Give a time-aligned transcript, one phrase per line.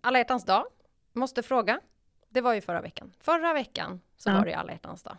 [0.00, 0.64] Alla hjärtans dag,
[1.12, 1.80] måste fråga.
[2.28, 3.12] Det var ju förra veckan.
[3.20, 4.34] Förra veckan så Ja.
[4.34, 5.16] var det ju alla hjärtans dag.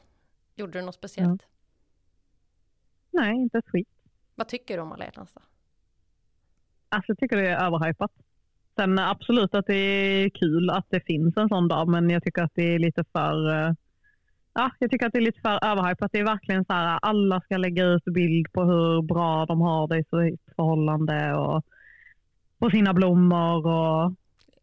[0.56, 1.48] Gjorde du något speciellt?
[3.12, 3.90] Nej, inte ett skit.
[4.36, 5.44] Vad tycker du om alla hjärtans dag?
[6.90, 8.12] Alltså jag tycker det är överhypat.
[8.82, 12.44] Sen absolut att det är kul att det finns en sån dag, men jag tycker
[12.44, 13.74] att det är lite för eh,
[14.54, 16.12] Ja, jag tycker att det är lite för överhypat.
[16.12, 19.88] Det är verkligen så här, alla ska lägga ut bild på hur bra de har
[19.88, 21.66] det i sitt förhållande och
[22.60, 24.14] på sina blommor och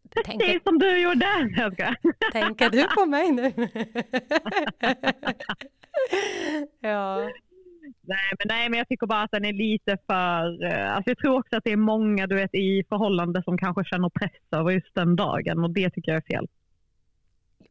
[0.09, 1.25] precis Tänker, som du gjorde.
[1.57, 1.95] Jag ska.
[2.31, 3.53] tänker du på mig nu?
[6.89, 7.29] ja.
[8.09, 10.63] Nej, men, nej, men jag tycker bara att den är lite för...
[10.63, 13.83] eh, Alltså jag tror också att det är många du vet, i förhållande som kanske
[13.85, 16.47] känner press över just den dagen och det tycker jag är fel.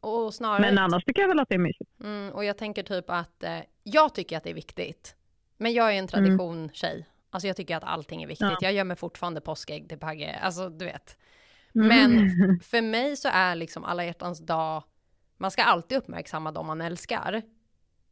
[0.01, 0.61] Och snarare...
[0.61, 1.91] Men annars tycker jag väl att det är mysigt.
[2.01, 5.15] Mm, och jag tänker typ att eh, jag tycker att det är viktigt.
[5.57, 7.07] Men jag är en tradition-tjej.
[7.31, 8.49] Alltså jag tycker att allting är viktigt.
[8.51, 8.59] Ja.
[8.61, 10.39] Jag gör mig fortfarande påskägg till Pagge.
[10.43, 11.17] Alltså du vet.
[11.75, 11.89] Mm.
[11.89, 12.31] Men
[12.63, 14.83] för mig så är liksom alla hjärtans dag,
[15.37, 17.43] man ska alltid uppmärksamma dem man älskar.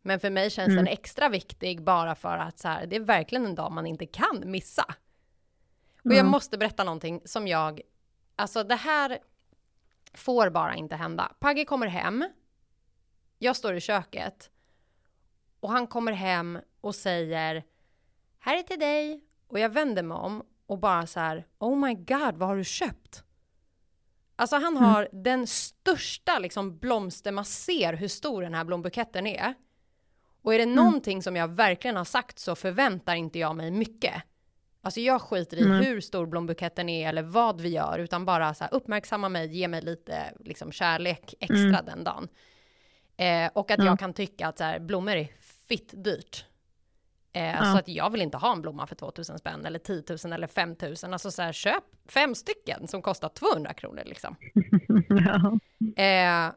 [0.07, 0.77] Men för mig känns Mm.
[0.85, 4.07] den extra viktig bara för att så här, det är verkligen en dag man inte
[4.07, 4.85] kan missa.
[6.05, 6.31] Och jag Mm.
[6.31, 7.81] måste berätta någonting som jag,
[8.37, 9.19] alltså det här
[10.15, 11.33] får bara inte hända.
[11.39, 12.25] Pagge kommer hem,
[13.39, 14.51] jag står i köket
[15.61, 17.65] och han kommer hem och säger
[18.39, 21.95] här är till dig och jag vänder mig om och bara så här oh my
[21.95, 23.23] god vad har du köpt?
[24.37, 29.55] Alltså han har den största liksom blomster, man ser hur stor den här blombuketten är.
[30.47, 34.15] Och är det någonting som jag verkligen har sagt så förväntar inte jag mig mycket.
[34.83, 35.85] Alltså jag skiter i Mm.
[35.85, 39.69] hur stor blombuketten är eller vad vi gör, utan bara så här, uppmärksamma mig, ge
[39.69, 42.29] mig lite liksom, kärlek extra den dagen.
[43.17, 43.85] Eh, och att Ja.
[43.85, 45.29] jag kan tycka att så här, blommor är
[45.69, 46.45] fitt dyrt.
[47.33, 47.73] Eh.
[47.73, 50.47] Så att jag vill inte ha en blomma för 2000 spänn eller 10 000 eller
[50.47, 50.95] 5 000.
[51.13, 54.37] Alltså så här, köp fem stycken som kostar 200 kronor liksom.
[55.09, 55.59] ja.
[56.03, 56.53] Eh,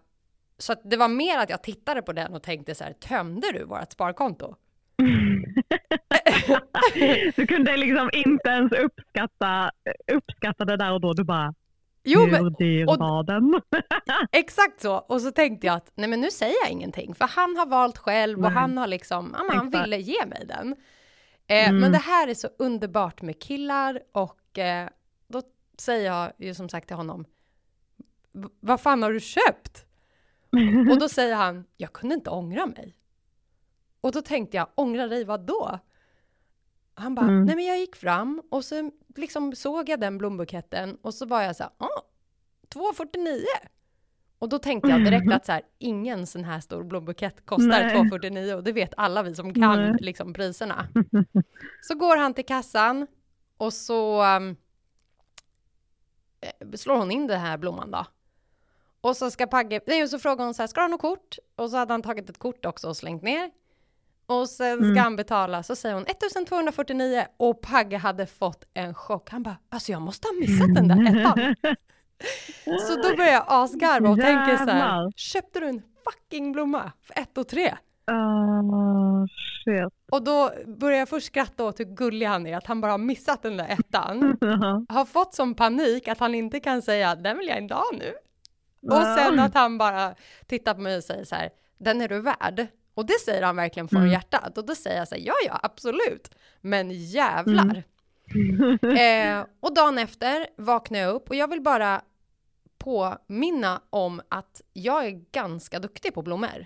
[0.59, 3.51] så att det var mer att jag tittade på den och tänkte så här, tömde
[3.51, 4.55] du vårt sparkonto?
[7.35, 9.71] Du kunde liksom inte ens uppskatta,
[10.11, 11.13] uppskatta det där och då.
[11.13, 11.53] Du bara,
[12.03, 12.51] Jo, men och-
[12.99, 13.61] var den?
[14.31, 14.95] exakt så.
[14.97, 17.97] Och så tänkte jag att nej men nu säger jag ingenting, för han har valt
[17.97, 18.51] själv och Nej.
[18.53, 20.75] han har liksom, ja, han ville ge mig den.
[21.47, 21.79] Eh, Mm.
[21.81, 24.89] Men det här är så underbart med killar och eh,
[25.27, 25.41] då
[25.79, 27.25] säger jag ju som sagt till honom,
[28.33, 29.85] "V- vad fan har du köpt?
[30.91, 32.95] Och då säger han, jag kunde inte ångra mig.
[34.01, 35.79] Och då tänkte jag, ångra dig vad då?
[36.93, 37.45] Han bara, Mm.
[37.45, 41.41] nej men jag gick fram och så liksom såg jag den blombuketten och så var
[41.41, 42.01] jag så här, ah,
[42.69, 43.43] 2,49.
[44.39, 47.95] Och då tänkte jag direkt att så här, ingen sån här stor blombukett kostar Nej.
[47.95, 49.95] 2,49 och det vet alla vi som kan Nej.
[49.99, 50.88] liksom priserna.
[51.81, 53.07] Så går han till kassan
[53.57, 54.55] och så um,
[56.41, 58.05] eh, slår hon in den här blomman då.
[59.01, 61.01] Och så ska Pagge, nej och så frågar hon så här, ska du ha något
[61.01, 61.35] kort?
[61.55, 63.49] Och så hade han tagit ett kort också och slängt ner.
[64.25, 64.97] Och sen ska Mm.
[64.97, 69.29] han betala, så säger hon 1249 och Pagge hade fått en chock.
[69.29, 71.55] Han bara, alltså jag måste ha missat den där ettan.
[72.88, 75.11] Så då börjar jag asgarva och tänker så här, Jävlar.
[75.15, 77.73] köpte du en fucking blomma för ett och tre?
[78.05, 79.27] Ah,
[79.63, 79.93] shit.
[80.11, 82.97] Och då börjar jag först skratta åt hur gullig han är, att han bara har
[82.97, 84.38] missat den där ettan.
[84.89, 88.13] Har fått sån panik att han inte kan säga, den vill jag inte ha nu.
[88.81, 90.16] Och sen att han bara
[90.47, 92.67] tittar på mig och säger så här, den är du värd.
[92.94, 94.12] Och det säger han verkligen från Mm.
[94.12, 94.57] hjärtat.
[94.57, 97.84] Och då säger jag så här, ja ja absolut, men jävlar.
[99.00, 102.01] Eh, och dagen efter vaknar jag upp och jag vill bara
[102.78, 106.66] påminna om att jag är ganska duktig på blommor.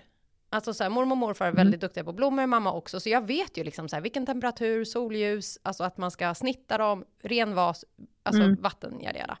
[0.50, 3.26] Alltså så här, mormor och morfar är väldigt duktiga på blommor, mamma också, så jag
[3.26, 7.54] vet ju liksom så här, vilken temperatur, solljus, alltså att man ska snitta dem, ren
[7.54, 7.84] vas,
[8.22, 8.56] alltså Mm.
[8.62, 9.38] vatten, yada, yada.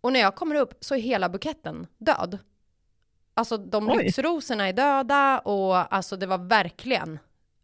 [0.00, 2.38] Och när jag kommer upp så är hela buketten död.
[3.34, 3.96] Alltså de Oj.
[4.04, 7.18] lyxrosorna är döda och alltså det var verkligen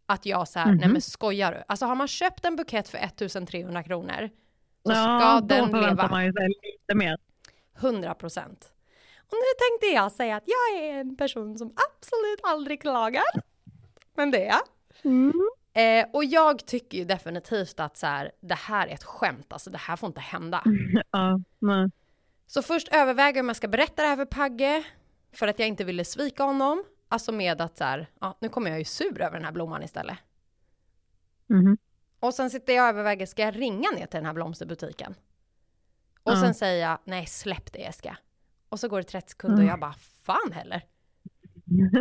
[0.05, 0.91] att jag så här, nej Mhm.
[0.91, 1.63] men skojar du?
[1.67, 4.29] Alltså har man köpt en bukett för 1300 kronor
[4.85, 7.17] så ja, ska då den förväntar leva man ju sig lite mer.
[7.79, 8.71] 100 procent.
[9.17, 13.23] Och nu tänkte jag säga att jag är en person som absolut aldrig klagar.
[14.15, 14.61] Men det är jag.
[15.11, 15.33] Mm.
[15.73, 19.69] Eh, och jag tycker ju definitivt att så här, det här är ett skämt, alltså
[19.69, 20.63] det här får inte hända.
[21.11, 21.89] Ja, nej.
[22.47, 24.83] Så först överväger jag om jag ska berätta det här för Pagge,
[25.31, 26.83] för att jag inte ville svika honom.
[27.09, 29.83] Alltså med att så här, ja, nu kommer jag ju sur över den här blomman
[29.83, 30.17] istället.
[31.47, 31.77] Mhm.
[32.19, 35.15] Och sen sitter jag och överväger, ska jag ringa ner till den här blomsterbutiken?
[36.23, 36.41] Och Ja.
[36.41, 38.17] sen säger jag, nej släpp det Jessica.
[38.69, 39.93] Och så går det 30 sekunder och jag bara,
[40.23, 40.81] fan heller.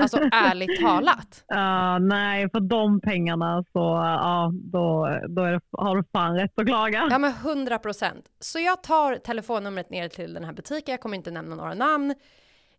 [0.00, 1.44] Alltså ärligt talat.
[1.48, 6.66] Ja, nej, för de pengarna så ja, då, då det, har du fan rätt att
[6.66, 7.08] klaga.
[7.10, 8.24] Ja men 100 procent.
[8.40, 12.14] Så jag tar telefonnumret ner till den här butiken, jag kommer inte nämna några namn.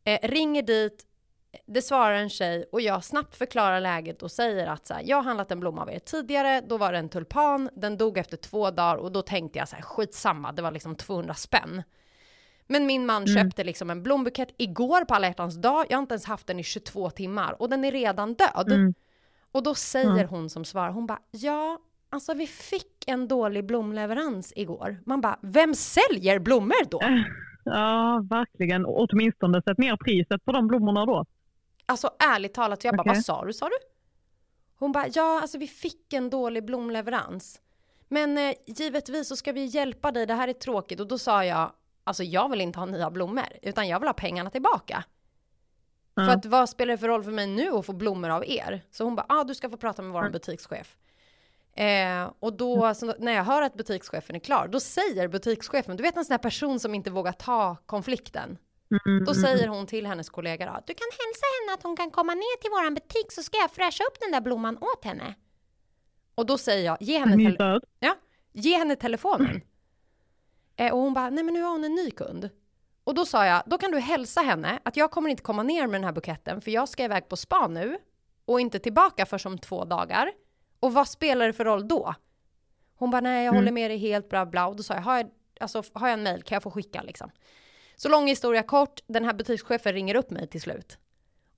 [0.04, 1.06] Eh, ringer dit,
[1.66, 5.18] det svarar en tjej och jag snabbt förklarar läget och säger att så här, jag
[5.18, 8.38] har handlat en blomma av er tidigare, då var det en tulpan, den dog efter
[8.38, 11.84] två dagar och då tänkte jag så här, skitsamma, det var liksom 200 spänn.
[12.68, 16.14] Men min man köpte liksom en blombukett igår på alla hjärtans dag, jag har inte
[16.14, 18.72] ens haft den i 22 timmar och den är redan död.
[18.72, 18.94] Mm.
[19.52, 20.28] Och då säger Mm.
[20.28, 21.80] hon som svar, hon bara, ja,
[22.10, 24.98] alltså vi fick en dålig blomleverans igår.
[25.06, 27.00] Man bara, vem säljer blommor då?
[27.64, 28.86] Ja, verkligen.
[28.86, 31.26] Och Åtminstone sätt ner priset på de blommorna då.
[31.86, 33.14] Alltså ärligt talat, jag bara, Okej.
[33.14, 33.76] vad sa du, sa du?
[34.80, 37.62] Hon bara, ja, alltså vi fick en dålig blomleverans.
[38.08, 41.00] Men eh, givetvis så ska vi hjälpa dig, det här är tråkigt.
[41.00, 41.72] Och då sa jag,
[42.06, 45.04] alltså jag vill inte ha nya blommor, utan jag vill ha pengarna tillbaka.
[46.16, 46.26] Ja.
[46.26, 48.82] För att vad spelar det för roll för mig nu att få blommor av er?
[48.92, 50.32] Så hon bara, ah, du ska få prata med vår Mm.
[50.32, 50.98] butikschef.
[51.74, 56.04] Eh, och då, så när jag hör att butikschefen är klar, då säger butikschefen, du
[56.04, 58.58] vet en sån här person som inte vågar ta konflikten.
[59.06, 61.96] Mm, Då mm, säger hon till hennes kollega då, du kan hälsa henne att hon
[61.96, 65.06] kan komma ner till våran butik så ska jag fräscha upp den där blomman åt
[65.06, 65.36] henne.
[66.36, 67.80] Och då säger jag, ge henne, mm.
[68.00, 68.16] Ja,
[68.54, 69.62] ge henne telefonen.
[70.78, 72.50] Eh, och hon bara, nej men nu har hon en ny kund.
[73.04, 75.88] Och då sa jag, då kan du hälsa henne att jag kommer inte komma ner
[75.88, 77.98] med den här buketten för jag ska iväg på spa nu
[78.46, 80.32] och inte tillbaka för som två dagar.
[80.80, 82.14] Och vad spelar det för roll då?
[82.98, 83.56] Hon bara, nej jag Mm.
[83.56, 84.68] håller med dig helt bla bla.
[84.68, 85.30] Och då sa jag, har jag,
[85.60, 87.30] alltså, har jag en mail kan jag få skicka liksom.
[87.96, 90.98] Så lång historia kort, den här butikschefen ringer upp mig till slut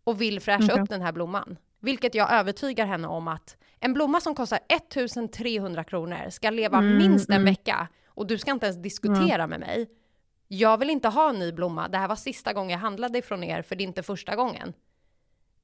[0.03, 0.81] och vill fräscha Okej.
[0.83, 1.57] upp den här blomman.
[1.79, 6.97] Vilket jag övertygar henne om att en blomma som kostar 1300 kronor ska leva Mm,
[6.97, 7.45] minst en mm.
[7.45, 7.87] vecka
[8.17, 9.89] och du ska inte ens diskutera med mig.
[10.47, 11.87] Jag vill inte ha en ny blomma.
[11.87, 14.73] Det här var sista gången jag handlade ifrån er för det är inte första gången.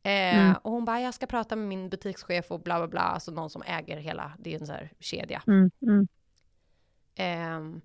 [0.04, 0.54] Eh, Mm.
[0.64, 3.50] Och hon bara, jag ska prata med min butikschef och bla bla bla, alltså någon
[3.50, 5.44] som äger hela, det är en sån här kedja.
[5.48, 6.08] Mm, mm.
[7.16, 7.82] Ehm,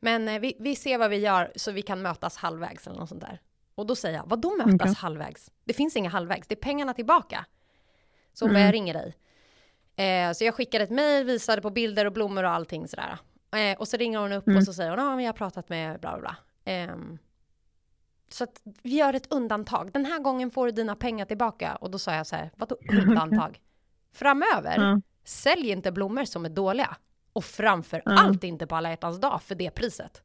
[0.00, 3.08] men eh, vi, vi ser vad vi gör så vi kan mötas halvvägs eller något
[3.08, 3.40] sånt där.
[3.74, 4.94] Och då säger jag, vad då mötas Okej.
[4.94, 5.50] halvvägs?
[5.64, 7.46] Det finns inga halvvägs, det är pengarna tillbaka.
[8.32, 8.66] Så hon bara, Mm.
[8.66, 9.16] jag ringer dig.
[9.96, 13.18] Eh, så jag skickade ett mejl, visade på bilder och blommor och allting sådär.
[13.56, 14.56] Eh, och så ringer hon upp Mm.
[14.58, 16.36] och så säger hon, ja men jag har pratat med bla bla bla.
[16.64, 17.18] Ehm,
[18.28, 19.90] så att vi gör ett undantag.
[19.92, 21.76] Den här gången får du dina pengar tillbaka.
[21.76, 23.60] Och då sa jag så här, vadå undantag?
[24.12, 25.00] Framöver, Ja.
[25.24, 26.96] sälj inte blommor som är dåliga.
[27.32, 28.18] Och framför Ja.
[28.20, 30.22] allt inte på alla hjärtans dag för det priset.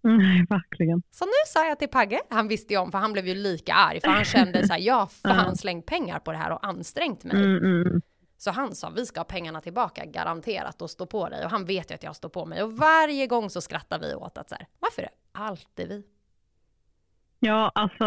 [0.00, 1.02] Nej, verkligen.
[1.10, 3.74] Så nu sa jag till Pagge, han visste ju om för han blev ju lika
[3.74, 6.66] arg för han kände så här, jag har fan slängt pengar på det här och
[6.66, 7.36] ansträngt mig.
[7.36, 8.00] Mm, mm.
[8.38, 11.44] Så han sa, vi ska ha pengarna tillbaka garanterat och stå på dig.
[11.44, 12.62] Och han vet ju att jag står på mig.
[12.62, 16.02] Och varje gång så skrattar vi åt att så här, varför är det alltid vi?
[17.40, 18.04] Ja, alltså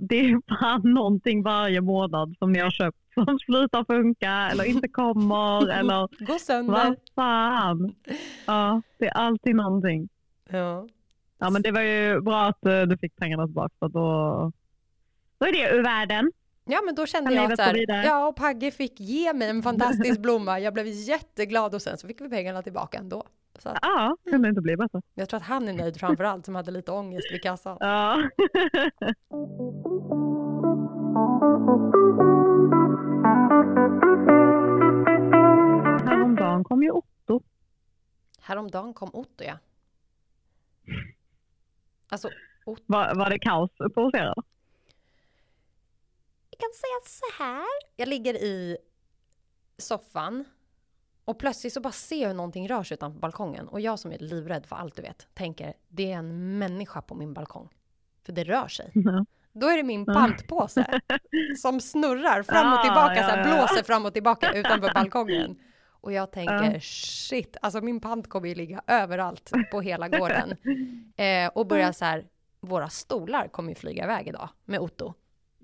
[0.00, 4.88] det är fan någonting varje månad som ni har köpt som slutar funka eller inte
[4.88, 6.72] kommer eller Gå sönder.
[6.72, 7.94] vad fan.
[8.46, 10.08] Ja, det är alltid någonting.
[10.50, 10.86] Ja.
[11.38, 14.52] Ja, men det var ju bra att eh, du fick pengarna tillbaka för då,
[15.38, 16.32] då är det ur världen.
[16.64, 19.62] Ja, men då kände jag att så här, ja, och Pagge fick ge mig en
[19.68, 20.60] fantastisk blomma.
[20.60, 23.26] Jag blev jätteglad och sen så fick vi pengarna tillbaka ändå.
[23.58, 25.02] Så att, Ja, kunde inte bli bättre.
[25.14, 27.76] jag tror att han är nöjd framför allt som hade lite ångest vid kassan.
[27.80, 28.22] Ja.
[36.06, 37.40] Häromdagen kom ju Otto.
[38.40, 39.58] Häromdagen kom Otto, ja.
[42.08, 42.28] Alltså,
[42.86, 44.12] Var, var det kaos eller?
[44.18, 44.44] Jag
[46.62, 47.66] kan säga så här.
[47.96, 48.76] Jag ligger i
[49.78, 50.44] soffan
[51.24, 53.68] och plötsligt så bara ser jag hur någonting rör sig utanför balkongen.
[53.68, 57.14] Och jag som är livrädd för allt du vet, tänker det är en människa på
[57.14, 57.68] min balkong.
[58.26, 58.90] För det rör sig.
[58.94, 59.24] Ja.
[59.52, 61.00] Då är det min pantpåse
[61.62, 65.58] som snurrar fram och Ah, tillbaka, ja, så här, blåser fram och tillbaka utanför balkongen.
[65.88, 70.56] Och jag tänker shit, alltså min pant kommer ju ligga överallt på hela gården.
[71.16, 72.26] Eh, och börja så här,
[72.60, 75.14] våra stolar kommer ju flyga iväg idag med Otto.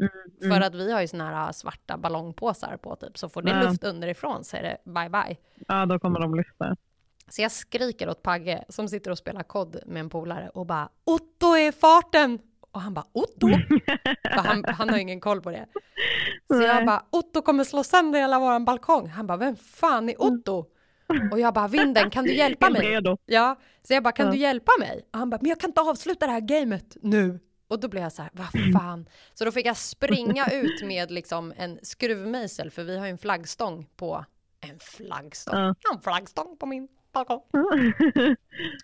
[0.01, 3.63] Mm, För att vi har ju såna här svarta ballongpåsar på typ, så får det
[3.63, 5.37] luft underifrån så är det bye bye.
[5.69, 6.77] Ja, då kommer de lyfta.
[7.29, 10.89] Så jag skriker åt Pagge som sitter och spelar kod med en polare och bara
[11.05, 12.39] Otto är farten!
[12.71, 13.49] Och han bara Otto?
[14.35, 15.67] För han, han har ingen koll på det.
[16.49, 16.85] Så jag Nej.
[16.87, 19.09] bara Otto kommer slå sönder hela våran balkong.
[19.09, 20.65] Han bara vem fan är Otto?
[21.33, 23.01] Och jag bara Vinden kan du hjälpa mig?
[23.27, 24.33] Ja, så jag bara kan Ja.
[24.33, 25.03] du hjälpa mig?
[25.13, 27.41] Och han bara men jag kan inte avsluta det här gamet nu.
[27.69, 29.09] Och då blev jag så här, vad fan.
[29.35, 33.19] Så då fick jag springa ut med liksom en skruvmejsel för vi har ju en
[33.19, 34.25] flaggstång på
[34.61, 35.55] en flaggstång.
[35.55, 35.75] Ja.
[35.95, 37.43] En flaggstång på min balkong.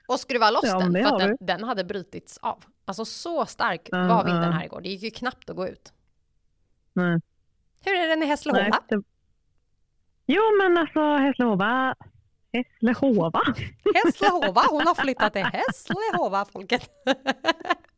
[0.08, 2.64] Och skruva loss Ja, den för att den, den hade brutits av.
[2.84, 4.80] Alltså så stark Ja, var vinden här igår.
[4.80, 5.92] Det gick ju knappt att gå ut.
[6.92, 7.20] Nej.
[7.84, 8.26] Hur är den i
[8.88, 9.02] det...
[10.26, 11.94] Jo, men alltså Hässlehova.
[12.52, 13.42] Hässlehova?
[13.94, 16.90] Hässlehova, hon har flyttat till Hässlehova folket.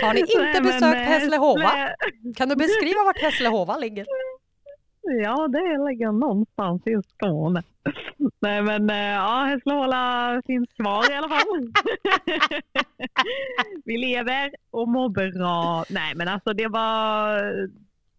[0.00, 1.72] Så har ni inte Nej, men, besökt eh, Hässlehova?
[1.74, 1.94] nej.
[2.36, 4.06] Kan du beskriva vart Hässlehova ligger?
[5.22, 7.62] Ja, det ligger någonstans i Skåne.
[8.40, 11.72] Nej, men eh, ja, Hässleholm finns kvar i alla fall.
[13.84, 15.84] Vi lever och mår bra.
[15.90, 17.42] Nej, men alltså det var,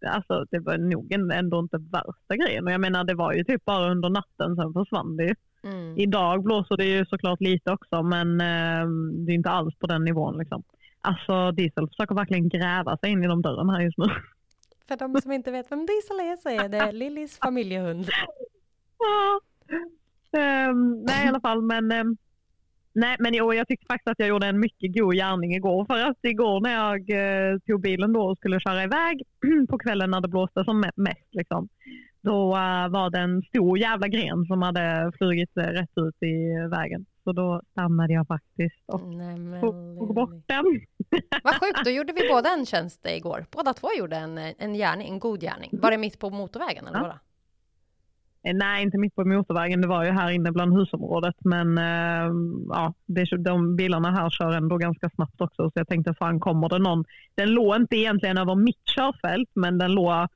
[0.06, 2.66] alltså, det var nog ändå inte värsta grejen.
[2.66, 5.34] Och jag menar, det var ju typ bara under natten, sen försvann det ju.
[5.64, 5.98] Mm.
[5.98, 8.86] Idag blåser det ju såklart lite också, men eh,
[9.26, 10.38] det är inte alls på den nivån.
[10.38, 10.62] Liksom.
[11.06, 14.04] Alltså Diesel försöker verkligen gräva sig in genom dörren här just nu.
[14.88, 18.08] För de som inte vet vem Diesel är så är det Lillys familjehund.
[18.98, 19.40] Ja.
[20.40, 22.16] Ehm, nej i alla fall men ehm,
[22.98, 25.84] Nej men jo, jag tyckte faktiskt att jag gjorde en mycket god gärning igår.
[25.84, 29.22] För att igår när jag eh, tog bilen då och skulle köra iväg
[29.68, 31.68] på kvällen när det blåste som me- mest liksom.
[32.20, 36.68] Då eh, var det en stor jävla gren som hade flugit eh, rätt ut i
[36.70, 37.06] vägen.
[37.26, 40.64] Så då stannade jag faktiskt och men tog bort den.
[41.44, 43.46] Vad sjukt, då gjorde vi båda en tjänst igår.
[43.50, 45.70] Båda två gjorde en, en gärning, en god gärning.
[45.72, 47.02] Var det mitt på motorvägen eller Ja.
[47.02, 47.14] vadå?
[48.42, 49.80] Eh, Nej, inte mitt på motorvägen.
[49.80, 51.34] Det var ju här inne bland husområdet.
[51.44, 52.32] Men eh,
[52.68, 55.70] ja, det, de bilarna här kör ändå ganska snabbt också.
[55.70, 57.04] Så jag tänkte, fan kommer det någon?
[57.34, 60.28] Den låg inte egentligen över mitt körfält, men den låg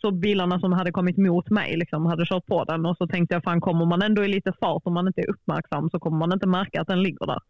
[0.00, 2.86] så bilarna som hade kommit mot mig liksom, hade kört på den.
[2.86, 5.30] Och så tänkte jag, fan kommer man ändå i lite fart om man inte är
[5.30, 7.40] uppmärksam så kommer man inte märka att den ligger där.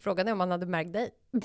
[0.00, 1.10] Frågan är om man hade märkt dig.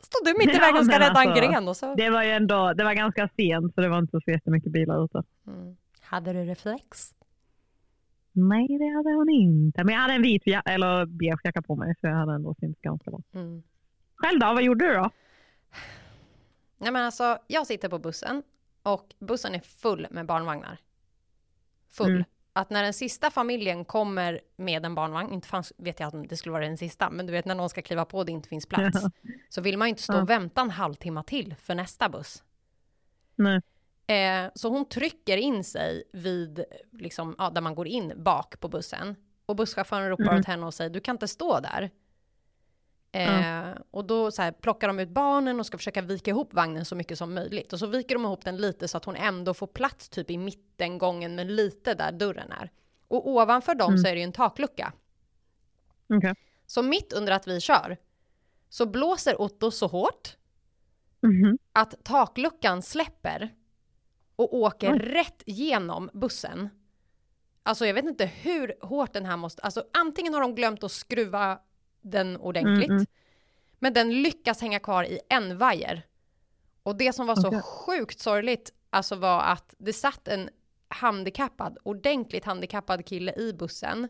[0.00, 1.94] Stod du mitt i vägen och ska rädda en alltså, gren och så...
[1.94, 5.04] Det var ju ändå, det var ganska sent så det var inte så jättemycket bilar
[5.04, 5.22] ute.
[5.46, 5.76] Mm.
[6.00, 7.14] Hade du reflex?
[8.32, 9.84] Nej, det hade hon inte.
[9.84, 12.80] Men jag hade en vit eller beige jacka på mig så jag hade ändå synts
[12.80, 13.20] ganska bra.
[13.34, 13.62] Mm.
[14.14, 15.10] Själv då, vad gjorde du då?
[16.78, 18.42] Nej men alltså, jag sitter på bussen
[18.82, 20.78] och bussen är full med barnvagnar.
[21.90, 22.10] Full.
[22.10, 22.24] Mm.
[22.52, 26.36] Att när den sista familjen kommer med en barnvagn, inte fanns, vet jag att det
[26.36, 28.48] skulle vara den sista, men du vet när någon ska kliva på och det inte
[28.48, 28.98] finns plats,
[29.48, 30.22] så vill man ju inte stå Ja.
[30.22, 32.44] och vänta en halvtimme till för nästa buss.
[33.34, 33.60] Nej.
[34.06, 38.68] Eh, så hon trycker in sig vid, liksom, ja, där man går in bak på
[38.68, 39.16] bussen.
[39.46, 40.40] Och busschauffören ropar Mm.
[40.40, 41.90] åt henne och säger, du kan inte stå där.
[43.12, 46.84] Eh, Och då så här, plockar de ut barnen och ska försöka vika ihop vagnen
[46.84, 47.72] så mycket som möjligt.
[47.72, 50.38] Och så viker de ihop den lite så att hon ändå får plats typ i
[50.38, 52.70] mittengången, men lite där dörren är.
[53.08, 53.98] Och ovanför dem Mm.
[53.98, 54.92] så är det ju en taklucka.
[56.16, 56.34] Okej.
[56.66, 57.96] Så mitt under att vi kör
[58.68, 60.36] så blåser Otto så hårt
[61.20, 61.58] Mhm.
[61.72, 63.54] att takluckan släpper
[64.36, 64.98] och åker Oj.
[64.98, 66.68] rätt genom bussen.
[67.62, 70.92] Alltså jag vet inte hur hårt den här måste, alltså antingen har de glömt att
[70.92, 71.58] skruva
[72.10, 73.06] den ordentligt, Mm, mm.
[73.78, 76.02] men den lyckas hänga kvar i en vajer.
[76.82, 80.48] Och det som var så sjukt sorgligt, alltså var att det satt en
[80.88, 84.08] handikappad, ordentligt handikappad kille i bussen.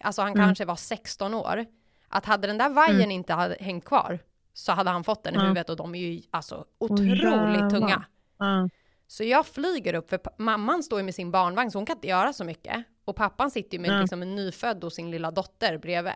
[0.00, 0.46] Alltså han Mm.
[0.46, 1.64] kanske var 16 år.
[2.08, 3.10] Att hade den där vajern Mm.
[3.10, 4.18] inte hade hängt kvar
[4.52, 7.70] så hade han fått den i huvudet och de är ju alltså otroligt jävlar.
[7.70, 8.04] tunga.
[9.06, 12.08] Så jag flyger upp, för mamman står ju med sin barnvagn så hon kan inte
[12.08, 12.84] göra så mycket.
[13.04, 14.00] Och pappan sitter ju med Ja.
[14.00, 16.12] liksom en nyfödd och sin lilla dotter bredvid.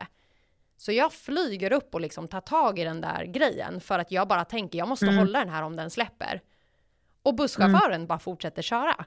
[0.77, 4.29] Så jag flyger upp och liksom tar tag i den där grejen för att jag
[4.29, 5.19] bara tänker jag måste Mm.
[5.19, 6.41] hålla den här om den släpper.
[7.23, 9.05] Och busschauffören bara fortsätter köra.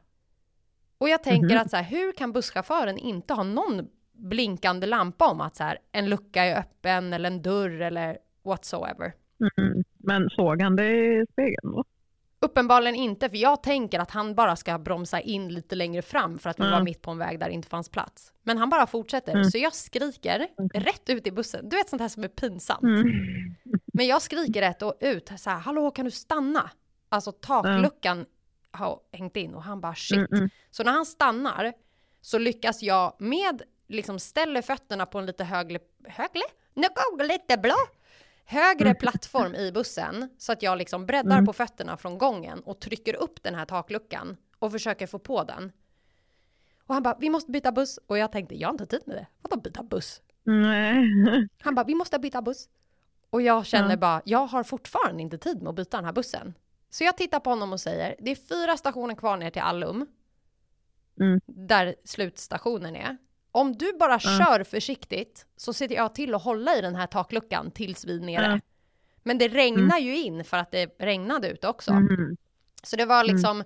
[0.98, 1.58] Och jag tänker Mhm.
[1.58, 5.78] att så här, hur kan busschauffören inte ha någon blinkande lampa om att så här,
[5.92, 9.14] en lucka är öppen eller en dörr eller whatsoever.
[9.58, 9.84] Mm.
[9.98, 11.84] Men såg han det i spegeln då?
[12.42, 16.50] Uppenbarligen inte, för jag tänker att han bara ska bromsa in lite längre fram för
[16.50, 16.72] att vi Mm.
[16.74, 18.34] var mitt på en väg där det inte fanns plats.
[18.44, 19.44] Men han bara fortsätter, Mm.
[19.52, 20.82] så jag skriker Okej.
[20.82, 21.70] rätt ut i bussen.
[21.70, 22.84] Du vet sånt här som är pinsamt.
[22.84, 23.08] Mm.
[23.94, 26.70] Men jag skriker rätt och ut, så här, hallå kan du stanna?
[27.10, 28.26] Alltså takluckan
[28.72, 30.18] har hängt in och han bara shit.
[30.18, 30.50] Mm, mm.
[30.72, 31.74] Så när han stannar
[32.22, 36.42] så lyckas jag med, liksom ställer fötterna på en lite högre, högre?
[36.74, 37.76] Nu går lite blå!
[38.50, 41.46] Högre plattform i bussen så att jag liksom breddar Mm.
[41.46, 45.72] på fötterna från gången och trycker upp den här takluckan och försöker få på den.
[46.86, 48.00] Och han bara, vi måste byta buss.
[48.08, 49.28] Och jag tänkte, jag har inte tid med det.
[49.42, 50.22] Vadå byta buss?
[50.44, 51.48] Nej.
[51.62, 52.70] Han bara, vi måste byta buss.
[53.30, 53.98] Och jag känner Ja.
[53.98, 56.54] bara, jag har fortfarande inte tid med att byta den här bussen.
[56.90, 60.08] Så jag tittar på honom och säger, det är fyra stationer kvar ner till Allum.
[61.20, 61.40] Mm.
[61.46, 63.18] Där slutstationen är.
[63.52, 64.20] Om du bara Ja.
[64.20, 68.22] kör försiktigt så ser jag till att hålla i den här takluckan tills vi är
[68.26, 68.46] nere.
[68.54, 68.60] Ja.
[69.24, 71.92] Men det regnar ju in för att det regnade ute också.
[71.92, 72.38] Mm.
[72.84, 73.64] Så det var liksom,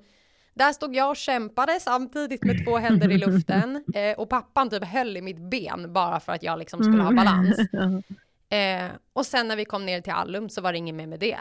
[0.54, 4.84] Där stod jag och kämpade samtidigt med två händer i luften eh, och pappan typ
[4.84, 7.26] höll i mitt ben bara för att jag liksom skulle ha Mm.
[7.26, 7.58] balans.
[8.50, 11.20] Eh, och sen när vi kom ner till Allum så var det inget mer med
[11.20, 11.40] det.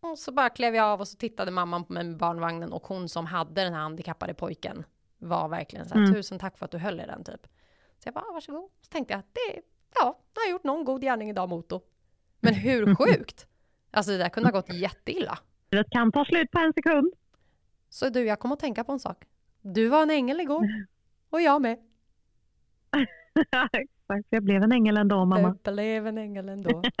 [0.00, 2.86] Och så bara klev jag av och så tittade mamman på mig med barnvagnen och
[2.86, 4.84] hon som hade den här handikappade pojken
[5.18, 6.14] var verkligen så här, Mm.
[6.14, 7.46] tusen tack för att du höll i den typ.
[7.98, 8.70] Så jag bara, "Ah, varsågod.
[8.80, 9.60] Så tänkte jag, det,
[9.94, 11.80] ja, jag har gjort någon god gärning idag Moto.
[12.40, 13.46] Men hur sjukt?
[13.90, 15.38] Alltså det där kunde ha gått jätteilla.
[15.68, 17.12] Det kan ta slut på en sekund.
[17.88, 19.24] Så du, jag kom att tänka på en sak.
[19.62, 20.66] Du var en ängel igår.
[21.30, 21.78] Och jag med.
[23.72, 25.56] Exakt, jag blev en ängel ändå mamma.
[25.62, 26.82] Du blev en ängel ändå.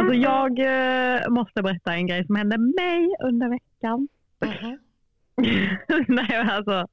[0.00, 4.08] Alltså jag eh, måste berätta en grej som hände mig under veckan.
[4.44, 4.78] Mhm.
[6.08, 6.86] Nej, alltså,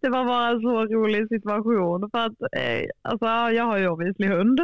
[0.00, 2.10] det var bara en så rolig situation.
[2.10, 4.60] För att, eh, alltså, jag har ju obviously hund.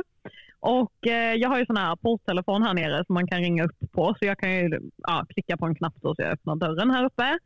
[0.60, 3.92] Och eh, jag har ju sån här porttelefon här nere som man kan ringa upp
[3.92, 4.14] på.
[4.18, 7.04] Så jag kan ju ja, klicka på en knapp då så jag öppnar dörren här
[7.04, 7.38] uppe.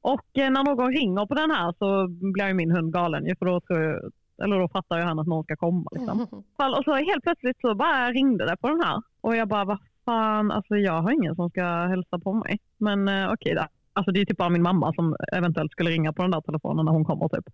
[0.00, 3.26] Och eh, när någon ringer på den här så blir ju min hund galen.
[3.26, 4.12] ju, För då, tror jag,
[4.44, 5.90] eller då fattar ju han att någon ska komma.
[5.92, 6.44] Liksom.
[6.56, 6.74] fall.
[6.74, 9.02] Och så helt plötsligt så bara ringde det på den här.
[9.22, 12.58] Och jag bara, vad fan, alltså jag har ingen som ska hälsa på mig.
[12.78, 13.66] Men eh, okej då.
[13.92, 16.84] Alltså det är typ bara min mamma som eventuellt skulle ringa på den där telefonen
[16.84, 17.44] när hon kommer typ.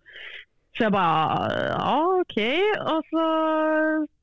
[0.76, 2.60] Så jag bara, eh, ja okej.
[2.80, 3.20] Och så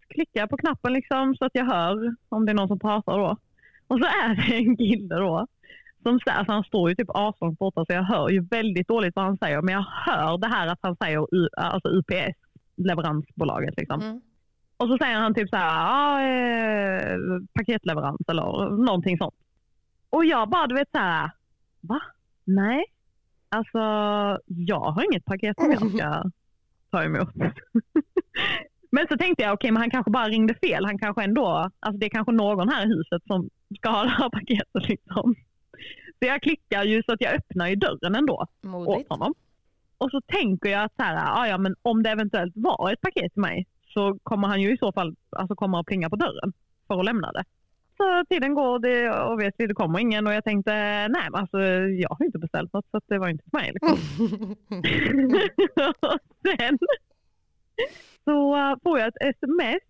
[0.07, 3.17] klickar jag på knappen liksom så att jag hör om det är någon som pratar
[3.17, 3.37] då.
[3.87, 5.47] Och så är det en kille då.
[6.03, 9.25] Som, alltså han står ju typ aslångt borta så jag hör ju väldigt dåligt vad
[9.25, 9.61] han säger.
[9.61, 12.37] Men jag hör det här att han säger U- alltså UPS,
[12.77, 14.01] leveransbolaget liksom.
[14.01, 14.21] Mm.
[14.77, 17.17] Och så säger han typ så här, ja, eh,
[17.53, 19.35] paketleverans eller någonting sånt.
[20.09, 21.31] Och jag bara, du vet så här,
[21.81, 22.01] va?
[22.43, 22.85] Nej,
[23.49, 23.79] alltså
[24.45, 26.23] jag har inget paket som jag ska
[26.91, 27.35] ta emot.
[28.91, 30.85] men så tänkte jag, okej, men han kanske bara ringde fel.
[30.85, 34.09] Han kanske ändå, alltså det är kanske någon här i huset som ska ha det
[34.09, 35.35] här paketet liksom.
[36.19, 39.09] Så jag klickar ju så att jag öppnar ju dörren ändå åt Modigt.
[39.09, 39.33] honom.
[39.97, 43.01] Och så tänker jag att så här, ah, ja, men om det eventuellt var ett
[43.01, 46.15] paket till mig så kommer han ju i så fall alltså, komma och plinga på
[46.15, 46.53] dörren
[46.87, 47.43] för att lämna det.
[47.97, 50.71] Så tiden går det, och vet vi, det kommer ingen och jag tänkte
[51.07, 51.61] nej men alltså
[52.01, 53.71] jag har inte beställt något så det var inte till mig.
[53.73, 53.97] Liksom.
[56.57, 56.77] sen
[58.23, 59.83] så äh, får jag ett sms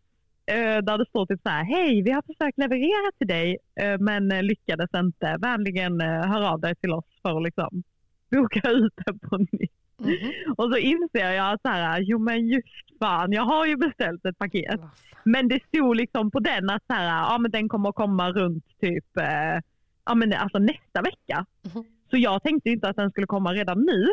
[0.46, 3.98] äh, där det står typ så här, hej vi har försökt leverera till dig äh,
[4.00, 5.38] men lyckades inte.
[5.39, 7.84] Vänligen hör av dig till oss för att liksom
[8.32, 9.85] boka ut det på nytt.
[9.97, 10.53] Mhm.
[10.58, 12.67] Och så inser jag att så här, jo men just
[12.99, 14.81] fan, jag har ju beställt ett paket.
[15.23, 18.31] Men det stod liksom på den att så här, ja, men den kommer att komma
[18.31, 19.60] runt typ eh,
[20.05, 21.45] ja, men alltså nästa vecka.
[21.73, 21.84] Mhm.
[22.10, 24.08] Så jag tänkte inte att den skulle komma redan nu.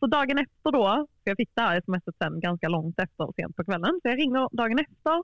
[0.00, 3.56] Så dagen efter då, för jag fick det här smset sen ganska långt efter, sent
[3.56, 5.22] på kvällen, så jag ringer dagen efter.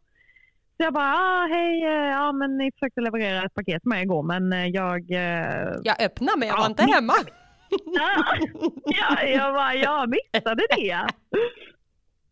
[0.76, 4.22] Så jag bara, ah, hej, eh, ja men ni försökte leverera ett paket med igår
[4.22, 5.10] men eh, jag...
[5.10, 7.12] eh, Jag öppnar men jag Ja, var inte hemma.
[7.70, 8.36] Ja,
[8.84, 11.06] ja, jag bara, jag missade det.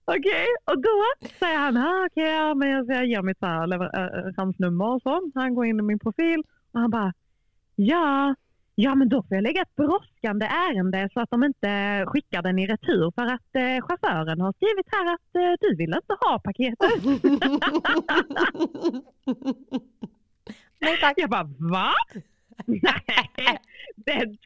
[0.05, 1.05] Okej, och då
[1.39, 5.31] säger han, ah, okej, ja, men jag, ger mitt så här leveransnummer och så.
[5.35, 7.13] Han går in i min profil och han bara,
[7.77, 8.35] ja,
[8.75, 12.59] ja men då får jag lägga ett brådskande ärende så att de inte skickar den
[12.59, 16.39] i retur för att eh, chauffören har skrivit här att eh, du vill inte ha
[16.39, 17.05] paketet.
[20.81, 21.15] Nej tack.
[21.17, 21.93] Jag bara, va?
[22.67, 23.59] Nej,
[23.97, 24.37] det där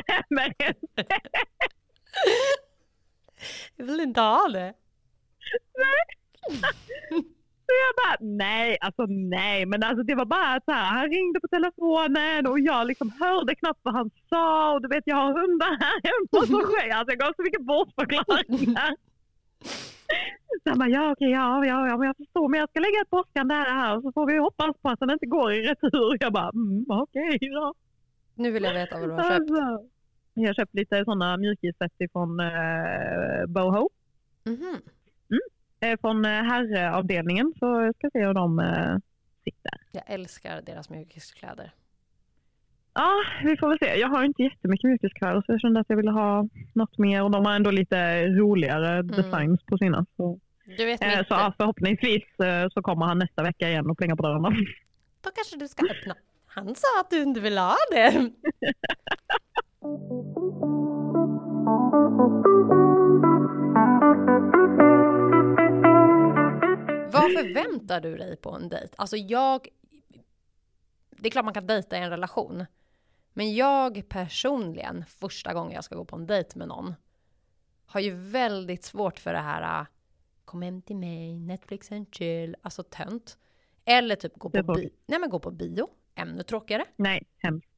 [0.00, 1.06] stämmer inte.
[3.76, 4.74] Jag vill inte ha det.
[7.66, 11.40] Så jag bara, nej, alltså nej, men alltså det var bara så här, han ringde
[11.40, 15.40] på telefonen och jag liksom hörde knappt vad han sa och du vet jag har
[15.40, 18.96] hundar här hemma sker alltså jag gav så mycket bortförklaringar.
[20.62, 23.00] Så han bara, ja okej, ja, ja, ja, men jag förstår, men jag ska lägga
[23.02, 26.16] ett brådskande här och så får vi hoppas på att den inte går i retur.
[26.20, 27.74] Jag bara, mm, okej då.
[28.34, 29.50] Nu vill jag veta vad du har köpt.
[29.50, 29.88] Alltså,
[30.34, 33.88] jag har köpt lite sådana mjukisset eh, Boho.
[34.44, 34.80] Mhm.
[35.80, 38.96] Eh, från eh, herravdelningen så jag ska se hur de eh,
[39.44, 39.72] sitter.
[39.92, 41.72] Jag älskar deras mjukiskläder.
[42.94, 43.12] Ja,
[43.44, 44.00] vi får väl se.
[44.00, 47.30] Jag har inte jättemycket mjukiskläder så jag kände att jag ville ha något mer och
[47.30, 50.06] de har ändå lite roligare designs på sina.
[50.16, 50.40] Så,
[50.78, 54.16] Du vet eh, så ja, förhoppningsvis eh, så kommer han nästa vecka igen och plingar
[54.16, 54.42] på dörren.
[55.20, 56.14] Då kanske du ska öppna.
[56.46, 58.30] Han sa att du inte vill ha det.
[67.12, 68.94] Vad förväntar du dig på en dejt?
[68.96, 69.68] Alltså jag...
[71.10, 72.64] Det är klart man kan dejta i en relation.
[73.36, 76.94] Men jag personligen, första gången jag ska gå på en dejt med någon,
[77.86, 79.86] har ju väldigt svårt för det här äh,
[80.44, 83.38] kom hem till mig, Netflix and chill, alltså tönt.
[83.84, 84.90] Eller typ gå på, bi-.
[85.06, 86.84] Nej, men gå på bio, ännu tråkigare.
[86.96, 87.68] Nej, hemskt.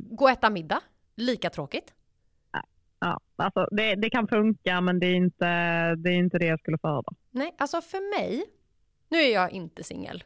[0.00, 0.80] Gå och äta middag,
[1.14, 1.94] lika tråkigt.
[3.00, 5.46] Ja, alltså det, det kan funka men det är, inte,
[5.94, 7.12] det är inte det jag skulle föredra.
[7.30, 8.44] Nej, alltså för mig,
[9.08, 10.24] nu är jag inte singel,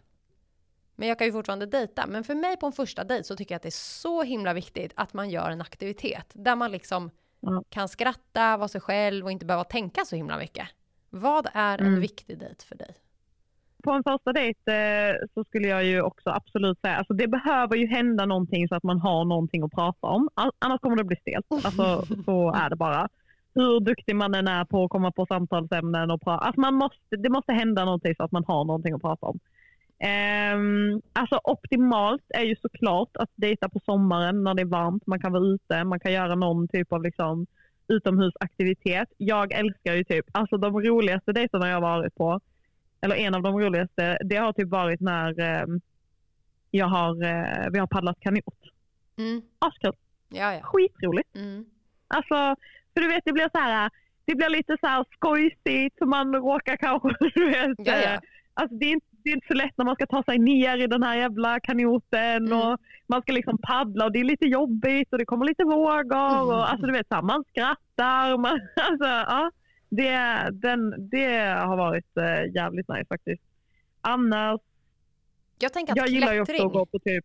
[0.96, 2.06] men jag kan ju fortfarande dejta.
[2.06, 4.52] Men för mig på en första dejt så tycker jag att det är så himla
[4.54, 7.10] viktigt att man gör en aktivitet där man liksom
[7.44, 7.62] Ja.
[7.68, 10.68] kan skratta, vara sig själv och inte behöva tänka så himla mycket.
[11.10, 12.00] Vad är en Mm.
[12.00, 12.94] viktig dejt för dig?
[13.84, 17.76] På en första dejt eh, så skulle jag ju också absolut säga, alltså det behöver
[17.76, 20.28] ju hända någonting så att man har någonting att prata om.
[20.58, 21.46] Annars kommer det bli stelt.
[21.64, 23.08] Alltså så är det bara.
[23.54, 26.44] Hur duktig man än är på att komma på samtalsämnen och prata.
[26.44, 29.38] Alltså man måste, det måste hända någonting så att man har någonting att prata om.
[30.04, 35.06] Ehm, alltså optimalt är ju såklart att dejta på sommaren när det är varmt.
[35.06, 37.46] Man kan vara ute, man kan göra någon typ av liksom
[37.88, 39.08] utomhusaktivitet.
[39.16, 42.40] Jag älskar ju typ, alltså de roligaste dejterna jag har varit på,
[43.00, 45.66] eller en av de roligaste, det har typ varit när eh,
[46.70, 48.58] jag har, eh, vi har paddlat kanot.
[49.18, 49.42] Mm.
[49.58, 49.92] Askul,
[50.28, 50.60] Ja, ja.
[50.62, 51.36] skitroligt.
[51.36, 51.64] Mm.
[52.08, 52.56] Alltså,
[52.94, 53.90] för du vet det blir så här,
[54.24, 57.78] det blir lite så här skojsigt, man råkar kanske, du vet.
[57.78, 58.12] Ja, ja.
[58.14, 58.20] eh,
[58.54, 60.78] Alltså det är, inte, det är inte så lätt när man ska ta sig ner
[60.78, 62.58] i den här jävla kanoten Mm.
[62.58, 66.30] och man ska liksom paddla och det är lite jobbigt och det kommer lite vågor
[66.34, 66.46] Mm.
[66.48, 68.38] och alltså du vet så här, man skrattar.
[68.38, 68.52] Man,
[68.90, 69.50] alltså, ja,
[69.88, 70.16] det,
[70.52, 73.42] den, det har varit eh, jävligt nice faktiskt.
[74.00, 74.60] Annars,
[75.58, 77.24] Jag tänker att jag gillar ju också att gå på typ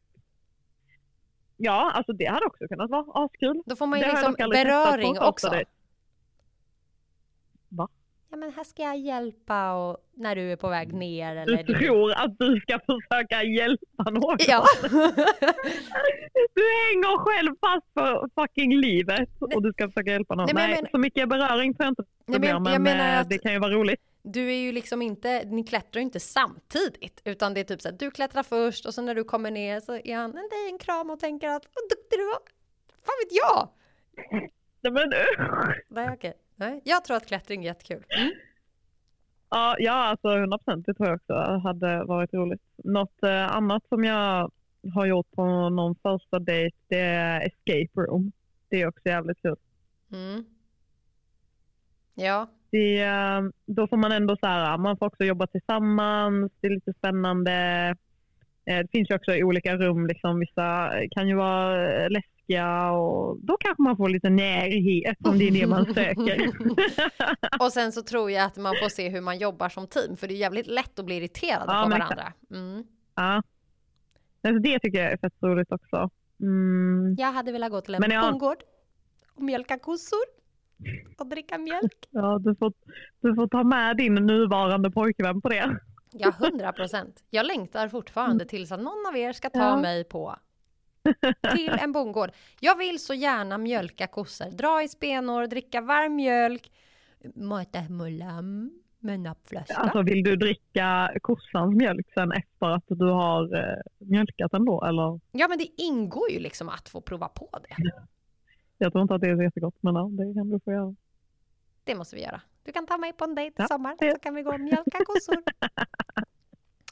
[1.57, 3.61] Ja, alltså det hade också kunnat vara askul.
[3.65, 5.49] då får man ju Det liksom beröring också.
[5.49, 5.69] dejt.
[8.29, 11.63] Ja, men här ska jag hjälpa och när du är på väg ner Du eller...
[11.63, 14.37] tror att du ska försöka hjälpa någon.
[14.47, 14.65] Ja.
[16.53, 20.45] Du hänger själv fast för fucking livet och du ska försöka hjälpa någon.
[20.45, 23.21] Nej, men Nej, menar- så mycket beröring tror jag inte det men blir, men, menar
[23.21, 24.01] eh, det kan ju vara roligt.
[24.23, 27.89] Du är ju liksom inte, ni klättrar ju inte samtidigt, utan det är typ så
[27.89, 30.77] att du klättrar först och så när du kommer ner så är han dig en
[30.77, 32.39] kram och tänker att vad duktig du var.
[33.05, 33.69] Fan vet jag!
[34.81, 35.85] Nej, men, usch.
[35.89, 36.33] Nej, okej.
[36.59, 38.03] Nej, jag tror att klättring är jättekul.
[38.17, 38.31] Mm.
[39.49, 40.85] ja, ja, alltså 100 procent.
[40.85, 42.61] Det tror jag också hade varit roligt.
[42.83, 44.51] Något eh, annat som jag
[44.93, 48.31] har gjort på någon första dejt det är escape room.
[48.69, 49.55] Det är också jävligt kul.
[50.11, 50.45] Mm.
[52.15, 56.67] Ja, det, eh, då får man ändå så här, man får också jobba tillsammans, det
[56.67, 57.51] är lite spännande.
[58.65, 62.09] Eh, Det finns ju också olika rum, liksom, vissa kan ju vara eh,
[62.47, 66.51] läskiga och då kanske man får lite närhet om det är det man söker.
[67.65, 70.27] och sen så tror jag att man får se hur man jobbar som team, för
[70.27, 72.33] det är jävligt lätt att bli irriterad Ja, på varandra.
[72.51, 72.83] Mm.
[73.15, 73.43] ja.
[74.43, 76.09] Alltså det tycker jag är fett roligt också.
[76.41, 77.15] Mm.
[77.17, 78.57] Jag hade velat gå till en jag- bondgård
[79.35, 80.19] och mjölka kossor
[81.17, 82.07] och dricka mjölk.
[82.09, 82.73] Ja, du, får,
[83.21, 85.77] du får ta med din nuvarande pojkvän på det.
[86.11, 87.23] Ja, hundra procent.
[87.29, 89.77] Jag längtar fortfarande tills att någon av er ska ta Ja.
[89.77, 90.35] mig på
[91.55, 92.31] till en bondgård.
[92.59, 96.71] Jag vill så gärna mjölka kossor, dra i spenor, dricka varm mjölk,
[97.35, 99.73] mata mullam med en nappflaska.
[99.75, 104.83] Alltså vill du dricka kossans mjölk sen efter att du har eh, mjölkat den då?
[104.85, 105.19] Eller?
[105.31, 107.75] Ja, men det ingår ju liksom att få prova på det.
[108.77, 110.95] Jag tror inte att det är så jättegott, men ja, det kan du få göra.
[111.83, 112.41] Det måste vi göra.
[112.63, 114.53] Du kan ta mig på en dejt i Ja, sommar det- så kan vi gå
[114.53, 115.35] och mjölka kossor.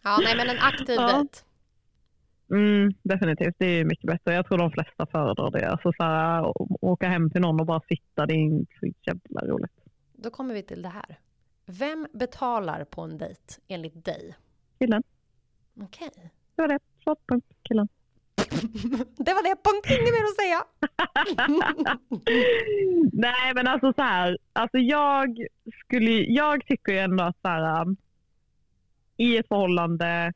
[0.03, 1.07] Ja, nej, men en aktiv Ja.
[1.17, 1.37] dejt.
[2.51, 4.33] Mm, definitivt, det är mycket bättre.
[4.33, 5.69] Jag tror de flesta föredrar det.
[5.69, 6.53] Alltså så här,
[6.85, 9.71] åka hem till någon och bara sitta, det är inte så jävla roligt.
[10.13, 11.19] Då kommer vi till det här.
[11.65, 14.35] Vem betalar på en dejt enligt dig?
[14.79, 15.03] Killen,
[15.81, 16.09] Okej.
[16.55, 16.79] det var det.
[17.03, 17.87] Svart punkt, killen.
[19.17, 20.63] Det var det, punkt, inget mer att säga.
[23.13, 25.47] Nej, men alltså så här, alltså jag
[25.83, 27.97] skulle, jag tycker ju ändå att så här, um,
[29.17, 30.33] i ett förhållande,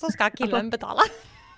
[0.00, 1.00] Så ska killen Alltså- betala.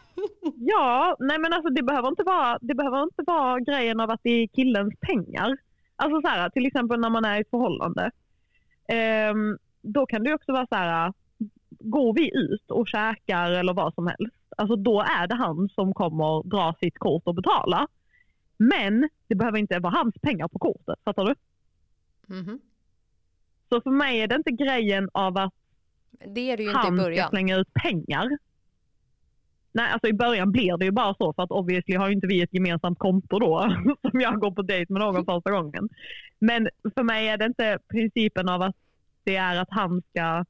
[0.56, 4.20] ja, nej men alltså det behöver inte vara, det behöver inte vara grejen av att
[4.22, 5.56] det är killens pengar.
[5.96, 8.10] Alltså så här, till exempel när man är i ett förhållande,
[8.88, 11.12] ehm, då kan det också vara så här,
[11.68, 15.94] går vi ut och käkar eller vad som helst, alltså då är det han som
[15.94, 17.86] kommer dra sitt kort och betala.
[18.56, 21.34] Men det behöver inte vara hans pengar på kortet, fattar du?
[22.34, 22.60] Mhm.
[23.68, 25.54] Så för mig är det inte grejen av att
[26.10, 27.30] Det är det ju inte i han ska början.
[27.30, 28.28] slänga ut pengar.
[29.72, 32.26] Nej, alltså i början blir det ju bara så för att obviously har ju inte
[32.26, 33.74] vi ett gemensamt konto då
[34.10, 35.88] som jag går på dejt med någon första gången.
[36.38, 38.76] Men för mig är det inte principen av att
[39.24, 40.44] det är att han ska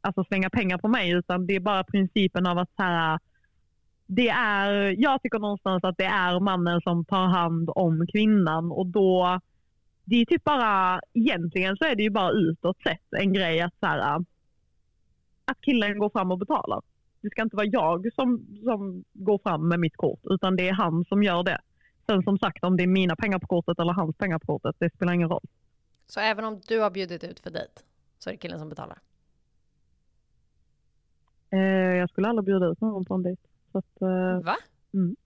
[0.00, 3.18] alltså slänga pengar på mig utan det är bara principen av att så här,
[4.06, 8.86] det är, jag tycker någonstans att det är mannen som tar hand om kvinnan och
[8.86, 9.40] då
[10.04, 13.74] det är typ bara, egentligen så är det ju bara utåt sett en grej att
[13.80, 14.24] så här,
[15.50, 16.82] att killen går fram och betalar.
[17.20, 20.72] Det ska inte vara jag som, som går fram med mitt kort, utan det är
[20.72, 21.60] han som gör det.
[22.06, 24.76] Sen som sagt, om det är mina pengar på kortet eller hans pengar på kortet,
[24.78, 25.44] det spelar ingen roll.
[26.06, 27.72] Så även om du har bjudit ut för dejt
[28.18, 28.98] så är det killen som betalar?
[31.50, 31.58] Eh,
[31.96, 33.42] jag skulle aldrig bjuda ut någon på en dejt.
[33.72, 34.56] Så att, eh, Va?
[34.94, 35.16] mm.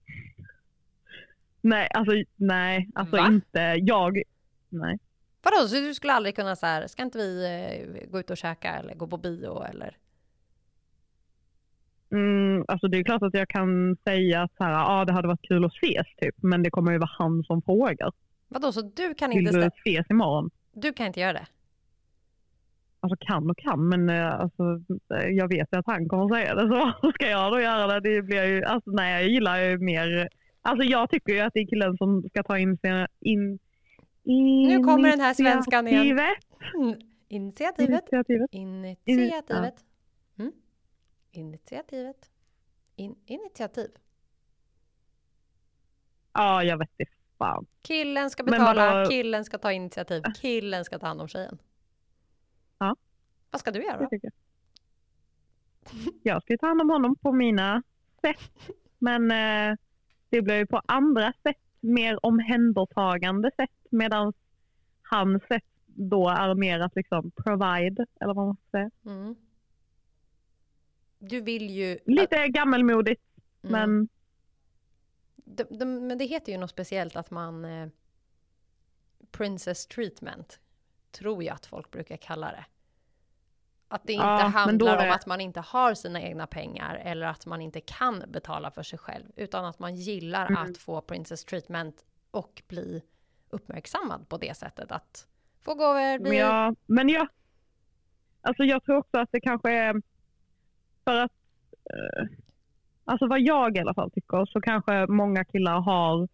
[1.61, 3.27] Nej, alltså nej, alltså Va?
[3.27, 4.21] inte jag.
[4.69, 4.99] Nej.
[5.41, 8.37] Vadå, så du skulle aldrig kunna så här, ska inte vi eh, gå ut och
[8.37, 9.97] käka eller gå på bio eller?
[12.15, 15.27] Mm, alltså det är klart att jag kan säga att så här, ah, det hade
[15.27, 18.11] varit kul att ses typ, men det kommer ju vara han som frågar.
[18.47, 20.49] Vadå, så du kan Vill inte, du stä- ses imorgon?
[20.73, 21.45] du kan inte göra det?
[22.99, 24.63] Alltså kan och kan, men eh, alltså,
[25.31, 26.67] jag vet ju att han kommer säga det.
[27.01, 28.15] Så ska jag då göra det?
[28.15, 30.29] Det blir ju, alltså nej, jag gillar ju mer,
[30.61, 33.59] alltså jag tycker ju att det är killen som ska ta in sina, in,
[34.67, 36.01] Nu kommer den här svenskan igen.
[36.05, 36.37] initiativet.
[36.75, 36.95] Mm.
[37.27, 37.89] Initiativet.
[37.89, 38.49] Initiativet.
[39.05, 39.73] Initiativet.
[41.37, 42.31] Initiativet.
[42.95, 43.91] In, initiativ.
[46.33, 47.65] Ja, jag vet inte fan.
[47.81, 49.09] Killen ska betala, vadå?
[49.09, 51.57] killen ska ta initiativ, killen ska ta hand om tjejen.
[52.77, 52.95] Ja.
[53.51, 54.07] Vad ska du göra då?
[54.11, 54.31] jag.
[56.23, 57.83] Jag ska ta hand om honom på mina
[58.21, 58.75] sätt.
[58.97, 59.77] Men eh,
[60.29, 63.69] det blir ju på andra sätt, mer omhändertagande sätt.
[63.89, 64.33] Medan
[65.01, 68.91] hans sätt då är mer att liksom provide, eller vad man ska säga.
[69.05, 69.35] Mm.
[71.29, 71.99] Du vill ju...
[72.05, 73.21] Lite gammelmodigt,
[73.63, 73.71] Mm.
[73.71, 74.09] men
[75.35, 77.65] De, de, men det heter ju något speciellt att man...
[77.65, 77.87] Eh,
[79.31, 80.59] princess treatment,
[81.11, 82.65] tror jag att folk brukar kalla det.
[83.87, 87.25] Att det inte Ja, handlar om är- att man inte har sina egna pengar eller
[87.25, 90.63] att man inte kan betala för sig själv, utan att man gillar Mm.
[90.63, 93.01] att få princess treatment och bli
[93.49, 94.91] uppmärksammad på det sättet.
[94.91, 95.27] Att
[95.61, 96.37] få gå över, bli...
[96.37, 97.27] Jag, men jag,
[98.41, 100.01] alltså jag tror också att det kanske är
[101.05, 101.31] för att,
[101.93, 102.27] eh,
[103.05, 106.27] alltså vad jag i alla fall tycker, så kanske många killar har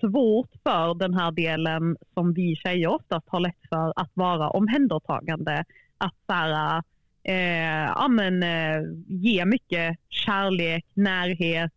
[0.00, 5.64] svårt för den här delen som vi tjejer oftast har lätt för att vara omhändertagande.
[5.98, 6.82] Att så här,
[7.22, 11.72] eh, ja, men, eh, ge mycket kärlek, närhet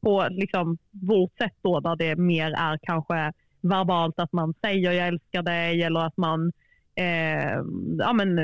[0.00, 5.08] på liksom vårt sätt då där det mer är kanske verbalt att man säger jag
[5.08, 6.52] älskar dig eller att man
[7.00, 7.62] eh,
[7.98, 8.38] ja, men,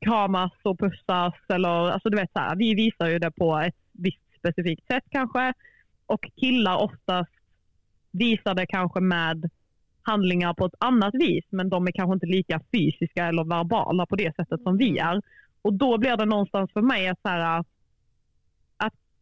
[0.00, 1.34] kramas och pussas.
[1.48, 5.04] Eller, alltså, du vet, så här, vi visar ju det på ett visst specifikt sätt
[5.10, 5.52] kanske.
[6.06, 7.32] Och killar oftast
[8.10, 9.50] visar det kanske med
[10.02, 14.16] handlingar på ett annat vis men de är kanske inte lika fysiska eller verbala på
[14.16, 15.22] det sättet som vi är.
[15.62, 17.64] Och då blir det någonstans för mig att, så här,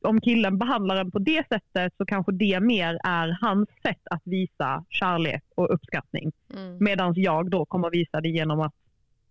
[0.05, 4.23] om killen behandlar en på det sättet så kanske det mer är hans sätt att
[4.25, 6.33] visa kärlek och uppskattning.
[6.55, 6.85] Mm.
[6.85, 8.75] Medan jag då kommer visa det genom att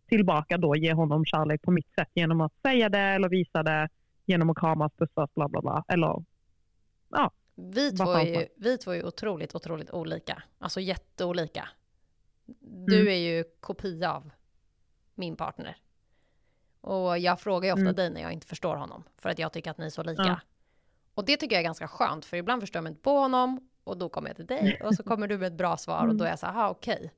[0.07, 3.89] tillbaka då ge honom kärlek på mitt sätt genom att säga det eller visa det
[4.25, 5.83] genom att kramas, pussas, bla bla bla.
[5.87, 6.23] Eller
[7.09, 10.43] ja, Vi två, är ju, vi två är ju otroligt, otroligt olika.
[10.59, 11.67] Alltså jätteolika.
[12.87, 13.07] Du Mm.
[13.13, 14.29] är ju kopia av
[15.15, 15.75] min partner.
[16.81, 17.95] Och jag frågar ju ofta Mm.
[17.95, 19.03] dig när jag inte förstår honom.
[19.17, 20.23] För att jag tycker att ni är så lika.
[20.23, 20.39] Ja.
[21.15, 22.25] Och det tycker jag är ganska skönt.
[22.25, 23.69] För ibland förstår jag mig inte på honom.
[23.83, 24.79] Och då kommer jag till dig.
[24.83, 26.07] Och så kommer du med ett bra svar.
[26.07, 27.11] Och då är jag så här, "Aha, okej.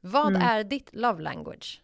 [0.00, 0.42] Vad Mm.
[0.42, 1.82] är ditt love language?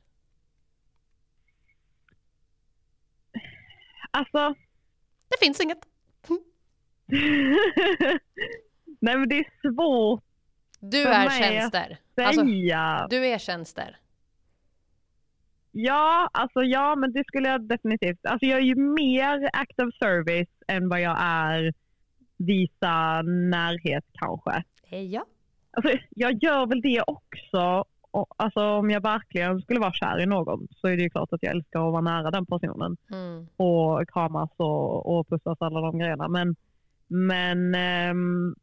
[4.10, 4.54] alltså
[5.28, 5.78] Det finns inget.
[9.00, 10.24] Nej men det är svårt
[10.80, 11.98] Du är tjänster.
[12.16, 12.42] Alltså,
[13.10, 13.98] du är tjänster.
[15.72, 18.26] Ja, alltså ja, men det skulle jag definitivt.
[18.26, 21.72] Alltså jag är ju mer active service än vad jag är
[22.37, 24.64] visa närhet kanske.
[24.87, 25.24] Hej ja.
[25.70, 27.85] Alltså, jag gör väl det också.
[28.11, 31.32] Och, alltså, om jag verkligen skulle vara kär i någon så är det ju klart
[31.32, 32.96] att jag älskar att vara nära den personen.
[33.12, 33.46] Mm.
[33.56, 36.28] Och kramas och, och pussas alla de grejerna.
[36.28, 36.56] Men,
[37.08, 38.54] men ehm,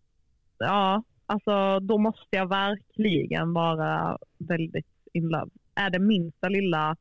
[0.58, 5.52] ja, alltså då måste jag verkligen vara väldigt in love.
[5.80, 6.98] Är det minsta lilla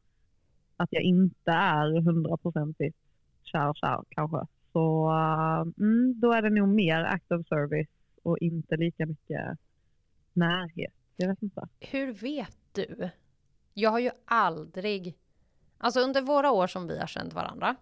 [0.76, 2.96] att jag inte är hundraprocentigt
[3.42, 4.46] kär, kär kanske.
[4.72, 7.88] Så eh, mm, då är det nog mer active service
[8.22, 9.58] och inte lika mycket
[10.32, 10.94] närhet.
[11.16, 11.68] Jag vet inte.
[11.80, 13.10] Hur vet du?
[13.74, 15.18] Jag har ju aldrig,
[15.78, 17.76] alltså under våra år som vi har känt varandra.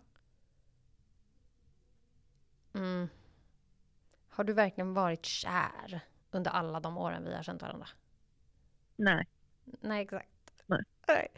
[2.74, 3.08] Mm,
[4.28, 7.86] har du verkligen varit kär under alla de åren vi har känt varandra?
[8.96, 9.28] Nej.
[9.64, 10.35] Nej, exakt.
[11.08, 11.28] Nej.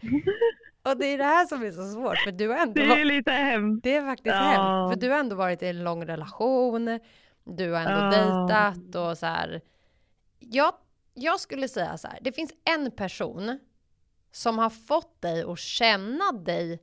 [0.83, 3.05] Och det är det här som är så svårt, för du har ändå Det är
[3.05, 3.83] lite hemskt.
[3.85, 4.41] det är faktiskt Ja.
[4.43, 7.01] hemskt, för du har ändå varit i en lång relation,
[7.45, 8.47] du har ändå Ja.
[8.49, 9.61] dejtat och så här.
[10.39, 10.75] Jag,
[11.15, 13.59] jag skulle säga så här, det finns en person
[14.33, 16.83] som har fått dig att känna dig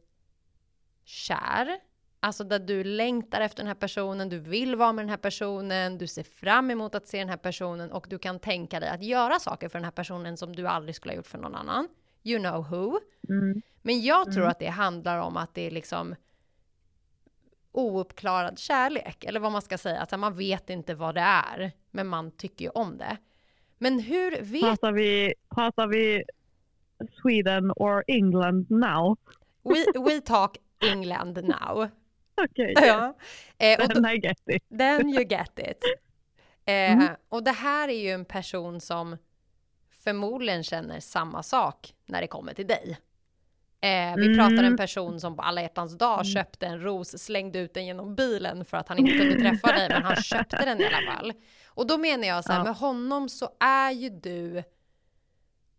[1.03, 1.79] kär,
[2.19, 5.97] alltså där du längtar efter den här personen, du vill vara med den här personen,
[5.97, 9.03] du ser fram emot att se den här personen och du kan tänka dig att
[9.03, 11.87] göra saker för den här personen som du aldrig skulle ha gjort för någon annan.
[12.25, 12.99] You know who.
[13.29, 13.61] Mm.
[13.81, 14.49] Men jag tror Mm.
[14.51, 16.15] att det handlar om att det är liksom
[17.71, 19.99] ouppklarad kärlek, eller vad man ska säga.
[19.99, 23.17] Alltså man vet inte vad det är, men man tycker ju om det.
[23.77, 24.61] Men hur vet...
[24.61, 26.23] Pratar, vi, pratar vi
[27.21, 29.17] Sweden or England now?
[29.63, 30.57] We, we talk
[30.91, 31.87] England now.
[32.41, 33.17] Okej, Ja.
[33.57, 34.63] Eh, och då, then I get it.
[34.77, 35.79] then you get it.
[36.67, 37.07] Eh, Mm.
[37.29, 39.17] Och det här är ju en person som
[40.05, 42.97] förmodligen känner samma sak när det kommer till dig.
[43.81, 44.37] Eh, vi Mm.
[44.37, 48.15] pratar en person som på alla hjärtans dag köpte en ros, slängde ut den genom
[48.15, 51.33] bilen för att han inte kunde träffa dig, men han köpte den i alla fall.
[51.67, 52.63] Och då menar jag så här, Ja.
[52.63, 54.63] med honom så är ju du,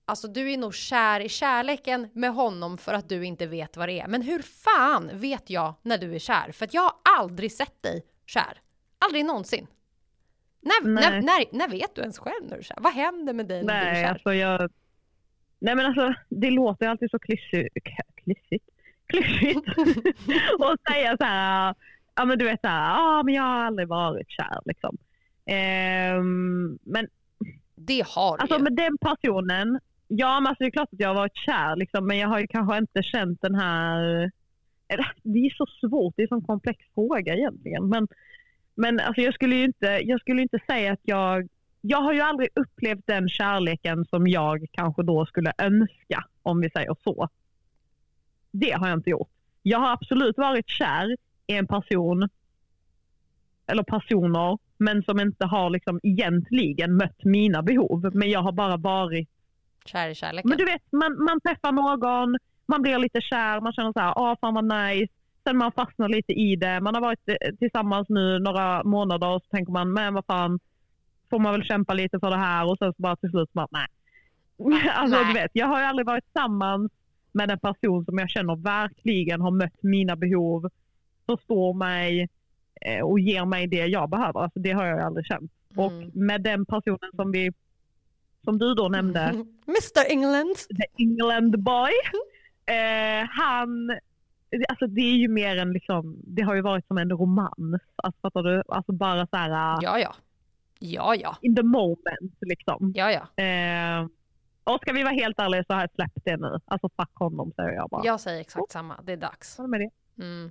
[0.05, 3.89] alltså du är nog kär i kärleken med honom för att du inte vet vad
[3.89, 4.07] det är.
[4.09, 6.53] Men hur fan vet jag när du är kär?
[6.53, 8.61] För att jag har aldrig sett dig kär.
[8.99, 9.67] Aldrig någonsin.
[10.67, 11.03] När, Nej.
[11.05, 12.77] när, när, när vet du ens själv när du är kär?
[12.81, 14.11] Vad händer med dig när du är Nej, kär?
[14.13, 14.71] alltså jag...
[15.59, 17.75] Nej men alltså det låter alltid så klyschigt.
[18.25, 18.65] Klyschigt?
[19.07, 19.69] Klyschigt.
[20.61, 21.75] att säga så här,
[22.15, 24.97] ja men du vet så här, ja men jag har aldrig varit kär liksom.
[25.47, 27.09] Ehm, men
[27.75, 28.63] Det har du alltså ju.
[28.63, 32.07] med den personen, ja men alltså det är klart att jag har varit kär liksom,
[32.07, 34.31] men jag har ju kanske inte känt den här,
[35.23, 37.89] det är så svårt, det är en sån komplex fråga egentligen.
[37.89, 38.09] Men,
[38.77, 41.49] men alltså jag skulle ju inte, jag skulle inte säga att jag
[41.89, 46.71] jag har ju aldrig upplevt den kärleken som jag kanske då skulle önska, om vi
[46.71, 47.29] säger så.
[48.51, 49.31] Det har jag inte gjort.
[49.63, 52.29] Jag har absolut varit kär i en person,
[53.67, 58.11] eller personer, men som inte har liksom egentligen mött mina behov.
[58.15, 59.29] Men jag har bara varit,
[59.85, 60.49] Kär i kärleken.
[60.49, 62.37] men du vet, man, man träffar någon,
[62.67, 65.13] man blir lite kär, man känner så här, åh fan vad nice.
[65.47, 66.81] Sen man fastnar lite i det.
[66.81, 70.61] Man har varit eh, tillsammans nu några månader och så tänker man, men vad fan,
[71.31, 73.69] får man väl kämpa lite för det här och sen så bara till slut bara
[73.71, 73.87] nej.
[74.95, 75.27] Alltså Nej.
[75.27, 76.93] du vet, jag har ju aldrig varit tillsammans
[77.33, 80.71] med en person som jag känner verkligen har mött mina behov,
[81.27, 82.29] förstår mig
[82.81, 84.41] eh, och ger mig det jag behöver.
[84.41, 85.53] Alltså det har jag aldrig känt.
[85.71, 85.85] Mm.
[85.85, 87.53] Och med den personen som vi,
[88.45, 89.21] som du då nämnde,
[89.67, 90.57] Mr England.
[90.57, 91.93] the England boy,
[92.77, 93.99] eh, han
[94.69, 97.83] Alltså det är ju mer en liksom, det har ju varit som en romans.
[97.97, 98.63] Alltså fattar du?
[98.69, 100.15] Alltså bara så här Ja, ja.
[100.79, 101.37] Ja, ja.
[101.43, 102.93] in the moment liksom.
[102.95, 103.45] Ja, ja.
[103.45, 104.07] Eh,
[104.65, 106.61] och ska vi vara helt ärliga så har jag släppt det nu.
[106.65, 108.05] Alltså fuck honom säger jag bara.
[108.05, 109.01] Jag säger exakt samma.
[109.03, 109.57] Det är dags.
[109.59, 109.91] Håller med det.
[110.25, 110.51] Mm.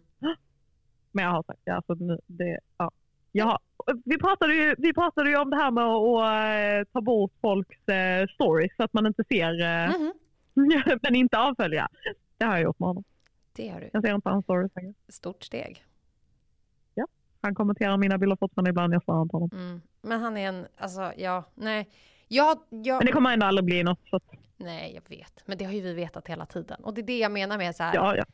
[1.12, 1.72] Men jag har sagt det.
[1.72, 2.92] Alltså, nu, det ja.
[3.32, 3.60] jag har,
[4.06, 7.32] vi, pratade ju, vi pratade ju om det här med att, att eh, ta bort
[7.42, 10.14] folks eh, stories så att man inte ser, eh, Mhm.
[11.02, 11.88] men inte avfölja.
[12.38, 13.04] Det har jag gjort med honom.
[13.56, 13.90] Det gör du.
[13.94, 14.94] Jag ser inte hans stories längre.
[15.10, 15.86] Stort steg.
[17.46, 19.50] Han kommenterar mina bilder fortfarande ibland, jag svarar inte honom.
[19.54, 19.82] Mm.
[20.02, 21.90] Men han är en, alltså ja, nej.
[22.28, 24.00] Jag, jag, Men det kommer ändå aldrig bli något.
[24.10, 24.20] Så
[24.58, 25.44] nej, jag vet.
[25.46, 26.84] Men det har ju vi vetat hela tiden.
[26.84, 27.96] Och det är det jag menar med så här.
[27.96, 28.26] ja, ja.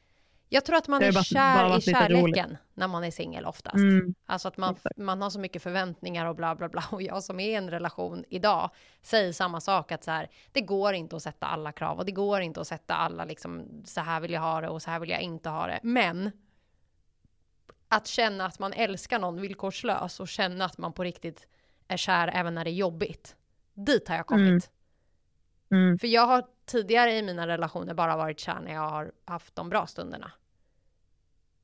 [0.54, 3.76] Jag tror att man är bara- kär bara i kärleken när man är singel oftast.
[3.76, 6.84] Mm, Alltså att man, man har så mycket förväntningar och bla bla bla.
[6.92, 8.70] Och jag som är i en relation idag
[9.02, 12.12] säger samma sak att så här, det går inte att sätta alla krav och det
[12.12, 15.00] går inte att sätta alla liksom så här vill jag ha det och så här
[15.00, 15.80] vill jag inte ha det.
[15.84, 16.32] Men
[17.90, 21.48] att känna att man älskar någon villkorslös och känna att man på riktigt
[21.88, 23.36] är kär även när det är jobbigt.
[23.74, 24.70] Dit har jag kommit.
[25.72, 29.56] mm, För jag har tidigare i mina relationer bara varit kär när jag har haft
[29.56, 30.32] de bra stunderna.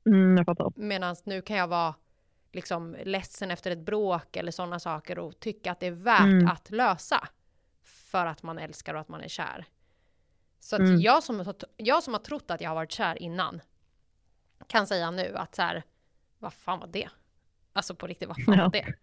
[0.08, 0.72] Mm, jag fattar.
[0.76, 1.94] Medan nu kan jag vara
[2.52, 6.48] liksom ledsen efter ett bråk eller sådana saker och tycka att det är värt Mm.
[6.48, 7.28] att lösa.
[7.84, 9.64] För att man älskar och att man är kär.
[10.60, 11.00] Så att Mm.
[11.00, 13.60] jag, som, jag som har trott att jag har varit kär innan
[14.66, 15.82] kan säga nu att så här,
[16.38, 17.08] vad fan var det?
[17.72, 18.64] Alltså på riktigt, vad fan Ja.
[18.64, 18.94] var det?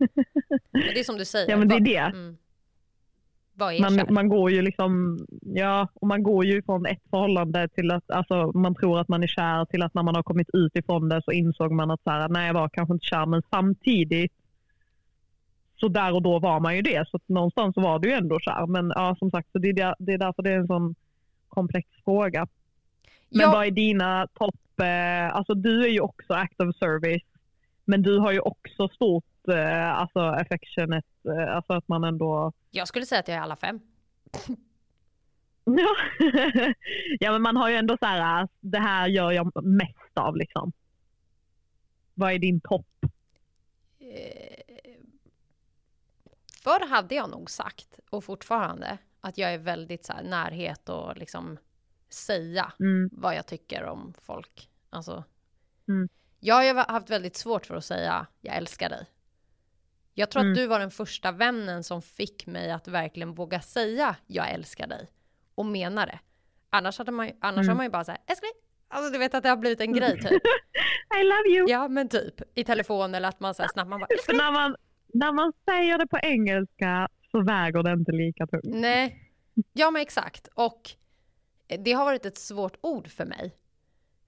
[0.71, 1.49] Men det är som du säger.
[1.49, 1.97] Ja men det är det.
[1.97, 2.37] Mm,
[3.81, 8.11] Man, man går ju liksom, ja, och man går ju från ett förhållande till att
[8.11, 11.09] alltså, man tror att man är kär till att när man har kommit ut ifrån
[11.09, 14.31] det så insåg man att så här, nej jag var kanske inte kär men samtidigt
[15.75, 18.39] så där och då var man ju det så någonstans så var du ju ändå
[18.39, 20.95] kär men ja som sagt så det är, det är därför det är en sån
[21.49, 22.47] komplex fråga.
[23.29, 23.51] Men Ja.
[23.51, 27.23] vad är dina topp, eh, alltså du är ju också act of service
[27.85, 32.87] men du har ju också stort eh, alltså affectionate, eh, alltså att man ändå Jag
[32.87, 33.79] skulle säga att jag är alla fem.
[35.67, 35.95] Ja.
[37.19, 40.71] ja, men man har ju ändå så här, det här gör jag mest av liksom.
[42.13, 42.87] Vad är din topp?
[43.99, 44.63] Eh,
[46.63, 51.17] Förr hade jag nog sagt, och fortfarande, att jag är väldigt så här, närhet och
[51.17, 51.57] liksom
[52.09, 53.09] säga Mm.
[53.11, 54.69] vad jag tycker om folk.
[54.89, 55.23] Alltså,
[55.87, 56.09] Mm.
[56.45, 59.05] Jag har haft väldigt svårt för att säga jag älskar dig.
[60.13, 60.51] Jag tror Mm.
[60.51, 64.87] att du var den första vännen som fick mig att verkligen våga säga jag älskar
[64.87, 65.07] dig
[65.55, 66.19] och mena det.
[66.69, 67.67] Annars, hade man, annars Mm.
[67.69, 68.51] har man ju bara såhär, älskling.
[68.87, 70.31] Alltså du vet att det har blivit en grej typ.
[71.19, 71.69] I love you!
[71.69, 74.37] Ja men typ i telefon eller att man såhär snabbt man bara älskling.
[74.43, 74.75] när man,
[75.13, 78.63] när man säger det på engelska så väger det inte lika tungt.
[78.65, 79.31] Nej,
[79.73, 80.47] ja men exakt.
[80.53, 80.81] Och
[81.79, 83.55] det har varit ett svårt ord för mig.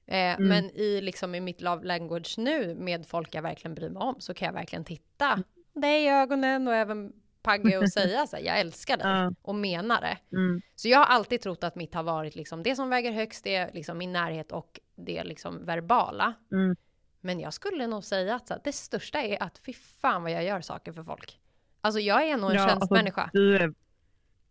[0.08, 0.48] Eh, Mm.
[0.50, 4.16] Men i, liksom, i mitt love language nu med folk jag verkligen bryr mig om
[4.20, 5.44] så kan jag verkligen titta
[5.74, 10.02] dig i ögonen och även Pagge och säga så här, jag älskar dig och mena
[10.02, 10.18] det.
[10.38, 10.62] Mm.
[10.76, 13.72] Så jag har alltid trott att mitt har varit liksom det som väger högst, är
[13.74, 16.34] liksom min närhet och det liksom verbala.
[16.52, 16.76] Mm.
[17.22, 20.44] Men jag skulle nog säga att här, det största är att fy fan vad jag
[20.44, 21.40] gör saker för folk.
[21.82, 23.30] Alltså jag är nog en Ja, alltså, tjänstmänniska.
[23.34, 23.74] du är,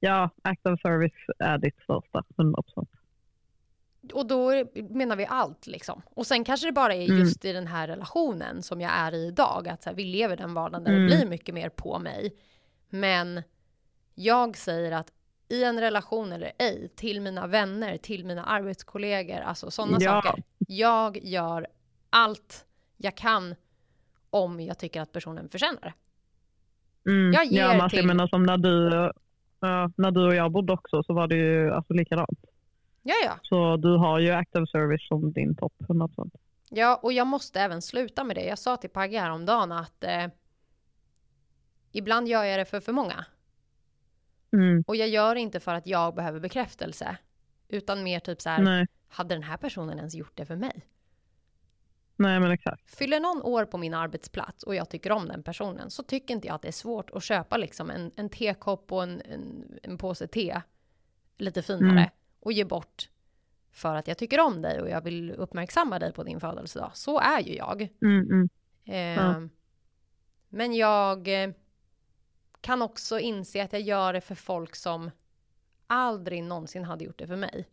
[0.01, 2.87] ja, act of service är ditt största, 100%.
[4.13, 4.51] Och då
[4.91, 6.03] menar vi allt liksom.
[6.15, 7.19] Och sen kanske det bara är Mm.
[7.19, 9.69] just i den här relationen som jag är i idag.
[9.69, 11.03] Att så här, vi lever den vardagen där Mm.
[11.11, 12.37] det blir mycket mer på mig.
[12.89, 13.43] Men
[14.15, 15.13] jag säger att
[15.49, 20.23] i en relation eller ej, till mina vänner, till mina arbetskollegor, alltså sådana Ja.
[20.23, 20.43] saker.
[20.59, 21.67] Jag gör
[22.11, 22.65] allt
[22.97, 23.55] jag kan
[24.31, 25.93] om jag tycker att personen förtjänar det.
[27.11, 27.33] Mm.
[27.33, 28.91] Jag ger ja, men alltså, till- menar som när du,
[29.61, 32.39] ja, när du och jag bodde också så var det ju alltså, likadant.
[33.09, 33.39] Ja, ja.
[33.43, 36.31] Så du har ju active service som din topp, 100%.
[36.71, 38.45] Ja, och jag måste även sluta med det.
[38.45, 40.27] Jag sa till Pagge häromdagen att eh,
[41.93, 43.25] ibland gör jag det för för många.
[44.53, 44.85] Mm.
[44.87, 47.17] Och jag gör det inte för att jag behöver bekräftelse.
[47.69, 48.87] Utan mer typ så här, Nej.
[49.09, 50.87] hade den här personen ens gjort det för mig?
[52.17, 52.97] Nej, men exakt.
[52.97, 56.47] Fyller någon år på min arbetsplats och jag tycker om den personen så tycker inte
[56.47, 59.99] jag att det är svårt att köpa liksom en, en tekopp och en, en, en
[59.99, 60.61] påse te
[61.39, 62.11] lite finare Mm.
[62.47, 63.09] Och ge bort
[63.73, 66.91] för att jag tycker om dig och jag vill uppmärksamma dig på din födelsedag.
[66.95, 67.89] Så är ju jag.
[68.03, 68.49] Mm, mm.
[68.85, 69.49] Eh,
[70.49, 71.51] Men jag eh,
[72.61, 75.11] kan också inse att jag gör det för folk som
[75.87, 77.69] aldrig någonsin hade gjort det för mig.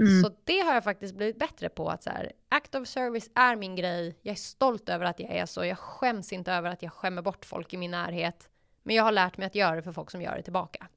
[0.00, 0.22] Mm.
[0.22, 1.88] Så det har jag faktiskt blivit bättre på.
[1.88, 4.18] att så här, Act of service är min grej.
[4.22, 5.64] Jag är stolt över att jag är så.
[5.64, 8.48] Jag skäms inte över att jag skämmer bort folk i min närhet.
[8.82, 10.88] Men jag har lärt mig att göra det för folk som gör det tillbaka.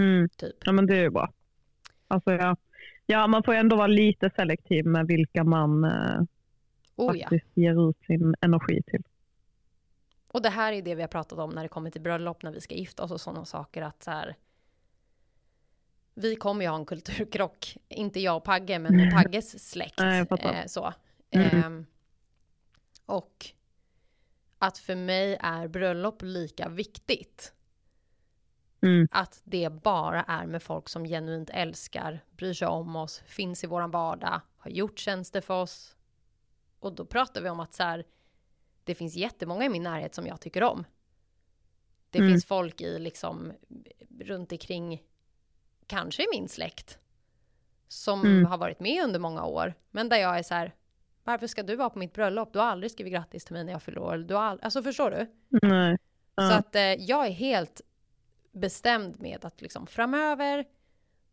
[0.00, 0.28] Mm.
[0.28, 0.56] Typ.
[0.64, 1.32] Ja, men det är ju bra.
[2.08, 2.56] Alltså, ja.
[3.06, 6.22] ja, man får ju ändå vara lite selektiv med vilka man eh,
[6.96, 7.24] Oh ja.
[7.24, 9.02] faktiskt ger ut sin energi till.
[10.32, 12.52] Och det här är det vi har pratat om när det kommer till bröllop, när
[12.52, 13.82] vi ska gifta oss och sådana saker.
[13.82, 14.36] Att så här,
[16.14, 20.00] vi kommer ju ha en kulturkrock, inte jag och Pagge, men Pagges släkt.
[20.00, 20.92] Eh, så.
[21.30, 21.64] Mm.
[21.64, 21.86] Ehm,
[23.06, 23.46] och
[24.58, 27.52] att för mig är bröllop lika viktigt.
[28.82, 29.08] Mm.
[29.10, 33.66] Att det bara är med folk som genuint älskar, bryr sig om oss, finns i
[33.66, 35.96] våran vardag, har gjort tjänster för oss.
[36.80, 38.04] Och då pratar vi om att så här,
[38.84, 40.84] det finns jättemånga i min närhet som jag tycker om.
[42.10, 42.30] Det Mm.
[42.30, 43.52] finns folk i liksom
[44.20, 45.02] runt omkring,
[45.86, 46.98] kanske i min släkt,
[47.88, 48.44] som Mm.
[48.46, 49.74] har varit med under många år.
[49.90, 50.74] Men där jag är så här,
[51.24, 52.52] varför ska du vara på mitt bröllop?
[52.52, 54.16] Du har aldrig skrivit grattis till mig när jag fyller år.
[54.18, 54.58] Du har all...
[54.62, 55.26] Alltså förstår du?
[55.68, 55.98] Nej.
[56.34, 56.48] Ja.
[56.50, 57.80] Så att eh, jag är helt
[58.52, 60.64] bestämd med att liksom framöver,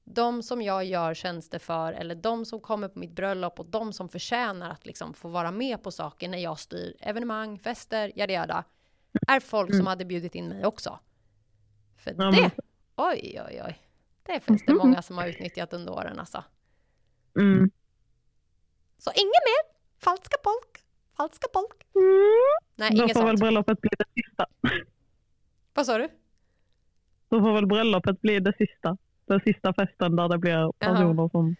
[0.03, 3.93] de som jag gör tjänster för eller de som kommer på mitt bröllop och de
[3.93, 8.33] som förtjänar att liksom få vara med på saker när jag styr evenemang, fester, yada
[8.33, 8.63] yada,
[9.27, 9.87] är folk som Mm.
[9.87, 10.99] hade bjudit in mig också.
[11.97, 12.51] För Ja, det,
[12.95, 13.81] oj oj oj,
[14.23, 16.43] det finns det många som har utnyttjat under åren alltså.
[17.39, 17.71] Mm.
[18.97, 20.85] Så inget mer falska folk,
[21.17, 21.83] falska folk.
[22.75, 23.39] Nej, Då inget får väl sånt.
[23.39, 24.45] bröllopet bli det sista.
[25.73, 26.09] Vad sa du?
[27.29, 28.97] Då får väl bröllopet bli det sista.
[29.25, 31.55] Den sista festen där det blir personer som...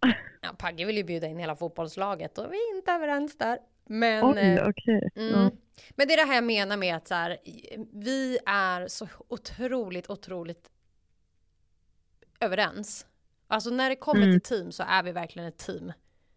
[0.40, 3.58] Ja, Pagge vill ju bjuda in hela fotbollslaget och vi är inte överens där.
[3.84, 5.10] Men, Oj, eh, okej.
[5.16, 5.30] mm.
[5.40, 5.50] Ja.
[5.96, 7.36] Men det är det här jag menar med att så här,
[7.92, 10.70] vi är så otroligt, otroligt
[12.40, 13.06] överens.
[13.48, 14.32] Alltså när det kommer Mm.
[14.40, 15.92] till team så är vi verkligen ett team.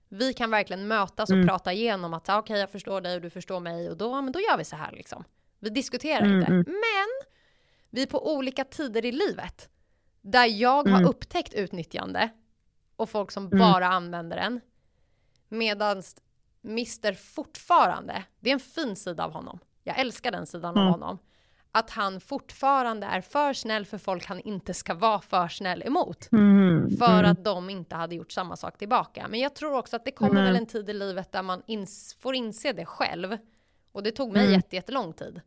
[0.10, 1.48] Vi kan verkligen mötas och Mm.
[1.48, 4.40] prata igenom att okej jag förstår dig och du förstår mig och då, men då
[4.40, 5.24] gör vi så här liksom.
[5.60, 6.52] Vi diskuterar Mm, inte.
[6.52, 6.66] mm.
[6.68, 7.29] Men
[7.90, 9.70] vi är på olika tider i livet.
[10.22, 11.06] Där jag har Mm.
[11.10, 12.30] upptäckt utnyttjande
[12.96, 13.60] och folk som Mm.
[13.60, 14.62] bara använder den.
[15.50, 16.16] Medans
[16.64, 19.60] Mr fortfarande, det är en fin sida av honom.
[19.84, 20.92] Jag älskar den sidan av Mm.
[20.92, 21.18] honom.
[21.72, 26.32] Att han fortfarande är för snäll för folk han inte ska vara för snäll emot.
[26.32, 26.98] Mm.
[26.98, 27.32] För mm.
[27.32, 29.28] att de inte hade gjort samma sak tillbaka.
[29.28, 30.44] Men jag tror också att det kommer Nej.
[30.44, 33.38] väl en tid i livet där man ins- får inse det själv.
[33.92, 34.54] Och det tog mig Mm.
[34.54, 35.42] jätte, jättelång tid.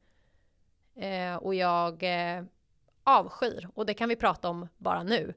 [0.96, 2.44] Eh, och jag eh,
[3.04, 5.34] avskyr, och det kan vi prata om bara nu.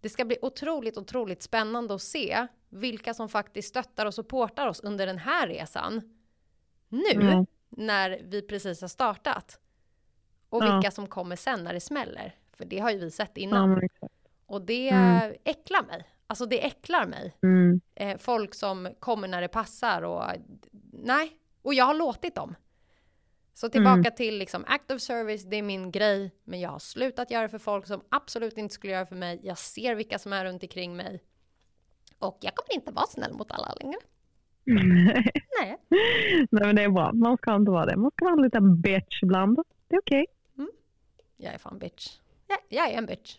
[0.00, 4.80] Det ska bli otroligt, otroligt spännande att se vilka som faktiskt stöttar och supportar oss
[4.80, 6.18] under den här resan.
[6.88, 7.46] Nu, Mm.
[7.68, 9.60] när vi precis har startat.
[10.48, 10.74] Och Ja.
[10.74, 12.34] vilka som kommer sen när det smäller.
[12.52, 13.82] För det har ju vi sett Ja, innan.
[13.84, 14.14] exakt.
[14.46, 15.34] Och det Mm.
[15.44, 16.08] äcklar mig.
[16.26, 17.36] Alltså det äcklar mig.
[17.42, 17.80] Mm.
[17.94, 20.24] Eh, folk som kommer när det passar och
[20.92, 21.38] nej.
[21.62, 22.54] Och jag har låtit dem.
[23.60, 24.12] Så tillbaka Mm.
[24.16, 26.30] till liksom active service, det är min grej.
[26.44, 29.40] Men jag har slutat göra för folk som absolut inte skulle göra för mig.
[29.42, 31.22] Jag ser vilka som är runt omkring mig.
[32.18, 33.98] Och jag kommer inte vara snäll mot alla längre.
[34.64, 35.76] Nej.
[36.50, 37.12] Nej men det är bra.
[37.12, 37.96] Man ska inte vara det.
[37.96, 39.58] Man ska vara en liten bitch ibland.
[39.88, 40.26] Det är okej.
[41.36, 42.18] Jag är fan bitch.
[42.46, 43.36] Jag, jag är en bitch.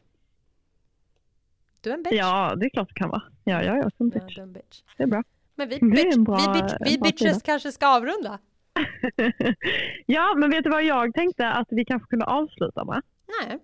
[1.82, 2.14] Du är en bitch.
[2.14, 3.24] Ja, det är klart det kan vara.
[3.44, 4.36] Ja, jag är också en Ja, bitch.
[4.36, 4.82] du är en bitch.
[4.98, 5.24] Det är bra.
[5.56, 8.40] Men vi, bitch, vi, bitch, vi bitches kanske ska avrunda.
[10.06, 13.02] ja, men vet du vad jag tänkte att vi kanske kunde avsluta med?
[13.42, 13.60] Nej.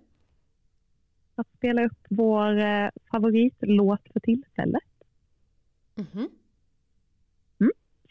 [1.34, 4.82] Att spela upp vår eh, favoritlåt för tillfället.
[5.94, 6.28] Mhm.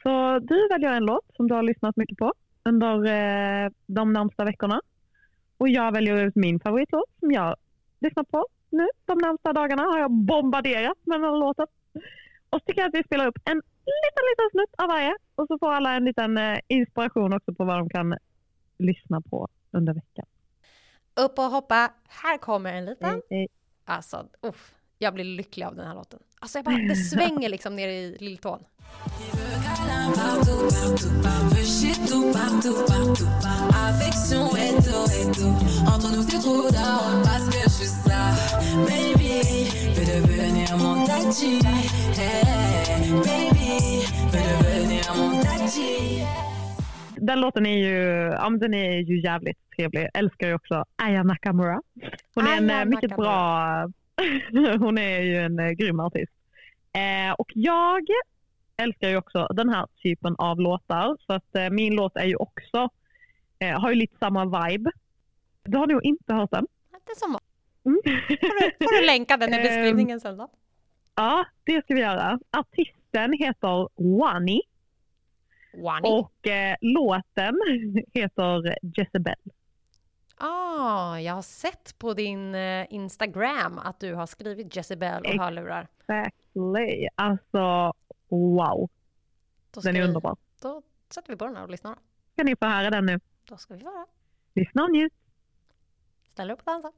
[0.06, 2.34] Så du väljer en låt som du har lyssnat mycket på
[2.64, 4.82] under eh, de närmsta veckorna.
[5.58, 7.56] Och jag väljer ut min favoritlåt som jag
[8.00, 8.88] lyssnat på nu.
[9.06, 11.68] De närmsta dagarna har jag bombarderat med den här låten.
[12.50, 13.62] Och så tycker jag att vi spelar upp en
[14.06, 15.16] liten, liten snutt av varje.
[15.36, 18.18] Och så får alla en liten eh, inspiration också på vad de kan
[18.78, 20.26] lyssna på under veckan.
[21.16, 21.94] Upp och hoppa.
[22.08, 23.22] Här kommer en liten.
[23.86, 26.20] Alltså, uff, jag blir lycklig av den här låten.
[26.40, 28.60] Alltså jag bara, det svänger liksom ner i lilltån.
[47.18, 50.02] Den låten är ju, ja, den är ju jävligt trevlig.
[50.02, 51.82] Jag älskar ju också Aya Nakamura.
[52.36, 53.88] Hon är en eh, mycket bra,
[54.80, 56.34] hon är ju en eh, grym artist.
[56.94, 58.02] Eh, och jag
[58.78, 61.18] älskar ju också den här typen av låtar.
[61.26, 62.90] Så att eh, min låt är ju också,
[63.60, 64.92] eh, har ju lite samma vibe.
[65.64, 66.68] Du har nog inte hört den?
[66.92, 67.38] Är som
[67.86, 68.00] Mm.
[68.04, 70.50] får du, får du länka den i Ehm, beskrivningen sen då.
[71.16, 72.40] ja, det ska vi göra.
[72.58, 73.88] Artisten heter
[74.20, 74.62] Wani
[75.74, 76.08] Wani.
[76.10, 77.56] och eh, låten
[78.14, 79.36] heter Jezebel.
[80.38, 85.88] Ah, jag har sett på din eh, Instagram att du har skrivit Jezebel och hörlurar.
[86.00, 87.08] Exactly.
[87.16, 87.94] Alltså,
[88.30, 88.90] wow.
[89.84, 90.38] Den är vi, underbar.
[90.62, 91.96] Då sätter vi på den här och lyssnar.
[92.34, 93.20] Ska ni få höra den nu.
[93.44, 94.06] Då ska vi vara.
[94.54, 95.14] Lyssna och njut.
[96.30, 96.92] Ställ upp och dansa.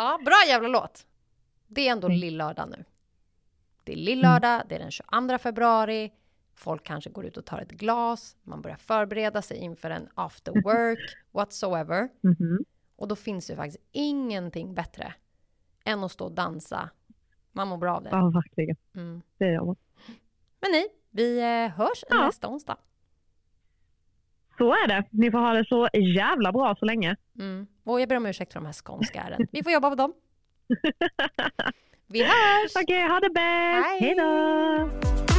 [0.00, 1.06] Ja, bra jävla låt.
[1.66, 2.18] Det är ändå Mm.
[2.18, 2.84] lillördag nu.
[3.84, 6.12] Det är lillördag, det är den 22 februari.
[6.54, 8.36] Folk kanske går ut och tar ett glas.
[8.42, 12.08] Man börjar förbereda sig inför en after work, whatsoever.
[12.20, 12.64] Mhm.
[12.96, 15.14] Och då finns det faktiskt ingenting bättre
[15.84, 16.90] än att stå och dansa.
[17.52, 18.10] Man mår bra av det.
[18.10, 18.76] Ja, verkligen.
[18.94, 19.22] Mm.
[19.38, 19.76] Det gör man.
[20.60, 22.26] Men ni, vi eh, hörs Ja.
[22.26, 22.76] nästa onsdag.
[24.58, 25.04] Så är det.
[25.10, 27.16] Ni får ha det så jävla bra så länge.
[27.38, 27.66] Mm.
[27.84, 29.46] Och jag ber om ursäkt för de här skånska ären.
[29.52, 30.12] Vi får jobba på dem.
[32.06, 32.72] Vi hörs!
[32.82, 34.00] Okej, ha det bäst.
[34.00, 35.29] Hej då!